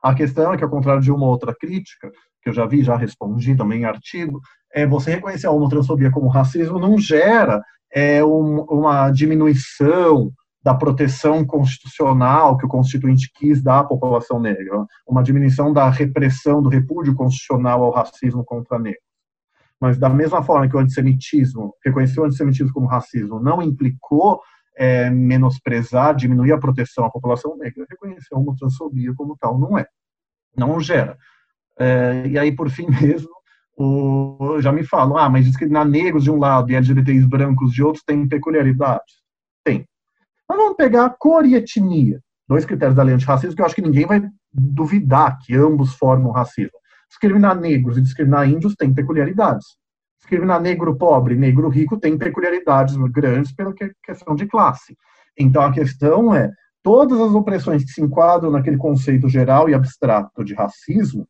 A 0.02 0.14
questão 0.14 0.52
é 0.52 0.56
que, 0.56 0.64
ao 0.64 0.70
contrário 0.70 1.02
de 1.02 1.10
uma 1.10 1.26
outra 1.26 1.54
crítica, 1.54 2.10
que 2.42 2.50
eu 2.50 2.52
já 2.52 2.66
vi, 2.66 2.82
já 2.82 2.96
respondi 2.96 3.56
também 3.56 3.80
em 3.80 3.84
artigo, 3.84 4.40
é 4.72 4.86
você 4.86 5.12
reconhecer 5.12 5.46
a 5.46 5.50
homotransfobia 5.50 6.10
como 6.10 6.28
racismo 6.28 6.78
não 6.78 6.98
gera 6.98 7.62
é, 7.92 8.24
um, 8.24 8.60
uma 8.64 9.10
diminuição 9.10 10.30
da 10.62 10.74
proteção 10.74 11.44
constitucional 11.44 12.56
que 12.56 12.66
o 12.66 12.68
Constituinte 12.68 13.30
quis 13.32 13.62
dar 13.62 13.80
à 13.80 13.84
população 13.84 14.40
negra, 14.40 14.84
uma 15.06 15.22
diminuição 15.22 15.72
da 15.72 15.88
repressão, 15.88 16.60
do 16.60 16.68
repúdio 16.68 17.14
constitucional 17.14 17.84
ao 17.84 17.92
racismo 17.92 18.44
contra 18.44 18.78
negros. 18.78 19.05
Mas, 19.80 19.98
da 19.98 20.08
mesma 20.08 20.42
forma 20.42 20.68
que 20.68 20.76
o 20.76 20.78
antissemitismo, 20.78 21.74
reconheceu 21.84 22.22
o 22.22 22.26
antissemitismo 22.26 22.72
como 22.72 22.86
racismo, 22.86 23.40
não 23.40 23.62
implicou 23.62 24.40
é, 24.76 25.10
menosprezar, 25.10 26.14
diminuir 26.14 26.52
a 26.52 26.58
proteção 26.58 27.04
à 27.04 27.10
população 27.10 27.56
negra, 27.56 27.86
reconheceu 27.88 28.36
a 28.36 28.40
homotransfobia 28.40 29.14
como 29.14 29.36
tal, 29.38 29.58
não 29.58 29.78
é. 29.78 29.86
Não 30.56 30.80
gera. 30.80 31.16
É, 31.78 32.26
e 32.26 32.38
aí, 32.38 32.52
por 32.52 32.70
fim 32.70 32.86
mesmo, 33.00 33.30
o, 33.76 34.58
já 34.60 34.72
me 34.72 34.84
falam, 34.84 35.18
ah, 35.18 35.28
mas 35.28 35.44
discriminar 35.44 35.86
negros 35.86 36.24
de 36.24 36.30
um 36.30 36.38
lado 36.38 36.70
e 36.70 36.74
LGBTs 36.74 37.26
brancos 37.26 37.72
de 37.72 37.82
outros 37.82 38.04
tem 38.04 38.26
peculiaridades? 38.26 39.16
Tem. 39.62 39.86
Mas 40.48 40.58
vamos 40.58 40.76
pegar 40.76 41.10
cor 41.18 41.44
e 41.44 41.54
etnia, 41.54 42.20
dois 42.48 42.64
critérios 42.64 42.96
da 42.96 43.02
lei 43.02 43.14
antirracismo 43.14 43.54
que 43.54 43.60
eu 43.60 43.66
acho 43.66 43.74
que 43.74 43.82
ninguém 43.82 44.06
vai 44.06 44.22
duvidar 44.52 45.38
que 45.44 45.54
ambos 45.54 45.94
formam 45.94 46.32
racismo. 46.32 46.78
Discriminar 47.08 47.58
negros 47.58 47.96
e 47.96 48.02
discriminar 48.02 48.48
índios 48.48 48.74
tem 48.74 48.92
peculiaridades. 48.92 49.76
Discriminar 50.18 50.60
negro 50.60 50.96
pobre, 50.96 51.36
negro 51.36 51.68
rico 51.68 51.98
tem 51.98 52.18
peculiaridades 52.18 52.96
grandes 53.10 53.52
pela 53.52 53.72
questão 54.04 54.34
de 54.34 54.46
classe. 54.46 54.96
Então 55.38 55.62
a 55.62 55.72
questão 55.72 56.34
é 56.34 56.50
todas 56.82 57.20
as 57.20 57.32
opressões 57.32 57.84
que 57.84 57.90
se 57.90 58.02
enquadram 58.02 58.50
naquele 58.50 58.76
conceito 58.76 59.28
geral 59.28 59.68
e 59.68 59.74
abstrato 59.74 60.44
de 60.44 60.54
racismo, 60.54 61.26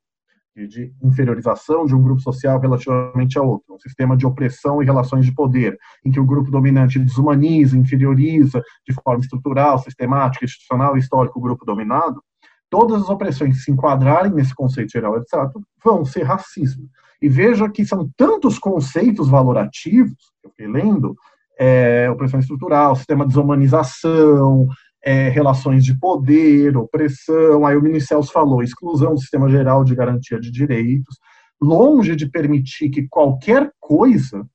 de 0.64 0.94
inferiorização 1.02 1.84
de 1.84 1.94
um 1.94 2.02
grupo 2.02 2.20
social 2.20 2.58
relativamente 2.58 3.38
a 3.38 3.42
outro, 3.42 3.74
um 3.74 3.78
sistema 3.78 4.16
de 4.16 4.26
opressão 4.26 4.80
e 4.80 4.86
relações 4.86 5.26
de 5.26 5.34
poder, 5.34 5.76
em 6.04 6.10
que 6.10 6.20
o 6.20 6.24
grupo 6.24 6.50
dominante 6.50 6.98
desumaniza, 6.98 7.76
inferioriza 7.76 8.62
de 8.86 8.94
forma 8.94 9.20
estrutural, 9.20 9.78
sistemática, 9.78 10.44
institucional 10.44 10.96
e 10.96 11.00
histórica 11.00 11.38
o 11.38 11.42
grupo 11.42 11.66
dominado, 11.66 12.22
todas 12.76 13.04
as 13.04 13.08
opressões 13.08 13.64
se 13.64 13.72
enquadrarem 13.72 14.34
nesse 14.34 14.54
conceito 14.54 14.92
geral 14.92 15.16
abstrato 15.16 15.62
vão 15.82 16.04
ser 16.04 16.24
racismo. 16.24 16.86
E 17.22 17.26
veja 17.26 17.70
que 17.70 17.86
são 17.86 18.10
tantos 18.18 18.58
conceitos 18.58 19.30
valorativos, 19.30 20.12
eu 20.44 20.50
fiquei 20.50 20.68
lendo, 20.68 21.16
é, 21.58 22.10
opressão 22.10 22.38
estrutural, 22.38 22.94
sistema 22.94 23.24
de 23.24 23.28
desumanização, 23.28 24.68
é, 25.02 25.30
relações 25.30 25.86
de 25.86 25.98
poder, 25.98 26.76
opressão, 26.76 27.64
aí 27.64 27.78
o 27.78 27.82
Minicels 27.82 28.30
falou, 28.30 28.62
exclusão 28.62 29.14
do 29.14 29.20
sistema 29.20 29.48
geral 29.48 29.82
de 29.82 29.94
garantia 29.94 30.38
de 30.38 30.50
direitos, 30.50 31.16
longe 31.58 32.14
de 32.14 32.28
permitir 32.28 32.90
que 32.90 33.08
qualquer 33.08 33.70
coisa 33.80 34.46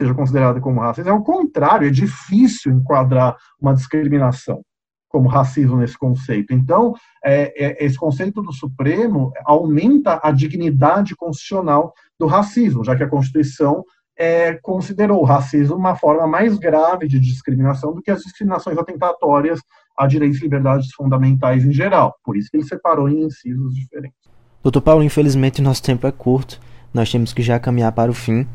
seja 0.00 0.14
considerada 0.14 0.62
como 0.62 0.80
racismo, 0.80 1.10
é 1.10 1.12
o 1.12 1.22
contrário, 1.22 1.88
é 1.88 1.90
difícil 1.90 2.72
enquadrar 2.72 3.36
uma 3.60 3.74
discriminação 3.74 4.62
como 5.10 5.28
racismo 5.28 5.76
nesse 5.76 5.98
conceito. 5.98 6.54
Então, 6.54 6.94
é, 7.22 7.52
é, 7.56 7.84
esse 7.84 7.98
conceito 7.98 8.40
do 8.40 8.52
Supremo 8.52 9.32
aumenta 9.44 10.20
a 10.22 10.30
dignidade 10.30 11.14
constitucional 11.16 11.92
do 12.18 12.26
racismo, 12.26 12.84
já 12.84 12.96
que 12.96 13.02
a 13.02 13.08
Constituição 13.08 13.84
é, 14.16 14.54
considerou 14.62 15.20
o 15.20 15.24
racismo 15.24 15.74
uma 15.74 15.96
forma 15.96 16.26
mais 16.26 16.56
grave 16.58 17.08
de 17.08 17.18
discriminação 17.18 17.92
do 17.92 18.00
que 18.00 18.10
as 18.10 18.20
discriminações 18.20 18.78
atentatórias 18.78 19.60
a 19.98 20.06
direitos 20.06 20.38
e 20.38 20.42
liberdades 20.42 20.92
fundamentais 20.92 21.64
em 21.64 21.72
geral. 21.72 22.14
Por 22.24 22.36
isso 22.36 22.48
que 22.50 22.58
ele 22.58 22.64
separou 22.64 23.08
em 23.08 23.24
incisos 23.24 23.74
diferentes. 23.74 24.18
Doutor 24.62 24.80
Paulo, 24.80 25.02
infelizmente 25.02 25.60
nosso 25.60 25.82
tempo 25.82 26.06
é 26.06 26.12
curto, 26.12 26.60
nós 26.94 27.10
temos 27.10 27.32
que 27.32 27.42
já 27.42 27.58
caminhar 27.58 27.92
para 27.92 28.10
o 28.10 28.14
fim, 28.14 28.46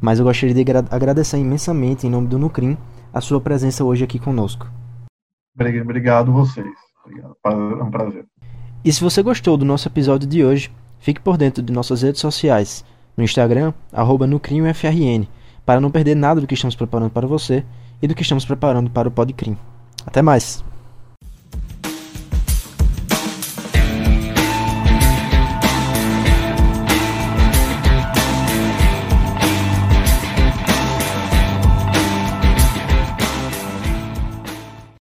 mas 0.00 0.18
eu 0.18 0.24
gostaria 0.24 0.54
de 0.54 0.64
agradecer 0.90 1.38
imensamente, 1.38 2.06
em 2.06 2.10
nome 2.10 2.26
do 2.26 2.38
Nucrim, 2.38 2.76
a 3.12 3.20
sua 3.20 3.40
presença 3.40 3.84
hoje 3.84 4.02
aqui 4.02 4.18
conosco. 4.18 4.81
Obrigado 5.54 6.32
vocês. 6.32 6.66
Obrigado. 7.04 7.36
É 7.44 7.82
um 7.82 7.90
prazer. 7.90 8.26
E 8.84 8.92
se 8.92 9.00
você 9.00 9.22
gostou 9.22 9.56
do 9.56 9.64
nosso 9.64 9.88
episódio 9.88 10.28
de 10.28 10.44
hoje, 10.44 10.70
fique 10.98 11.20
por 11.20 11.36
dentro 11.36 11.62
de 11.62 11.72
nossas 11.72 12.02
redes 12.02 12.20
sociais, 12.20 12.84
no 13.16 13.22
Instagram, 13.22 13.72
arroba 13.92 14.26
para 15.64 15.80
não 15.80 15.90
perder 15.90 16.16
nada 16.16 16.40
do 16.40 16.46
que 16.46 16.54
estamos 16.54 16.74
preparando 16.74 17.10
para 17.10 17.26
você 17.26 17.64
e 18.00 18.08
do 18.08 18.14
que 18.14 18.22
estamos 18.22 18.44
preparando 18.44 18.90
para 18.90 19.08
o 19.08 19.12
Podcrim. 19.12 19.56
Até 20.06 20.22
mais! 20.22 20.71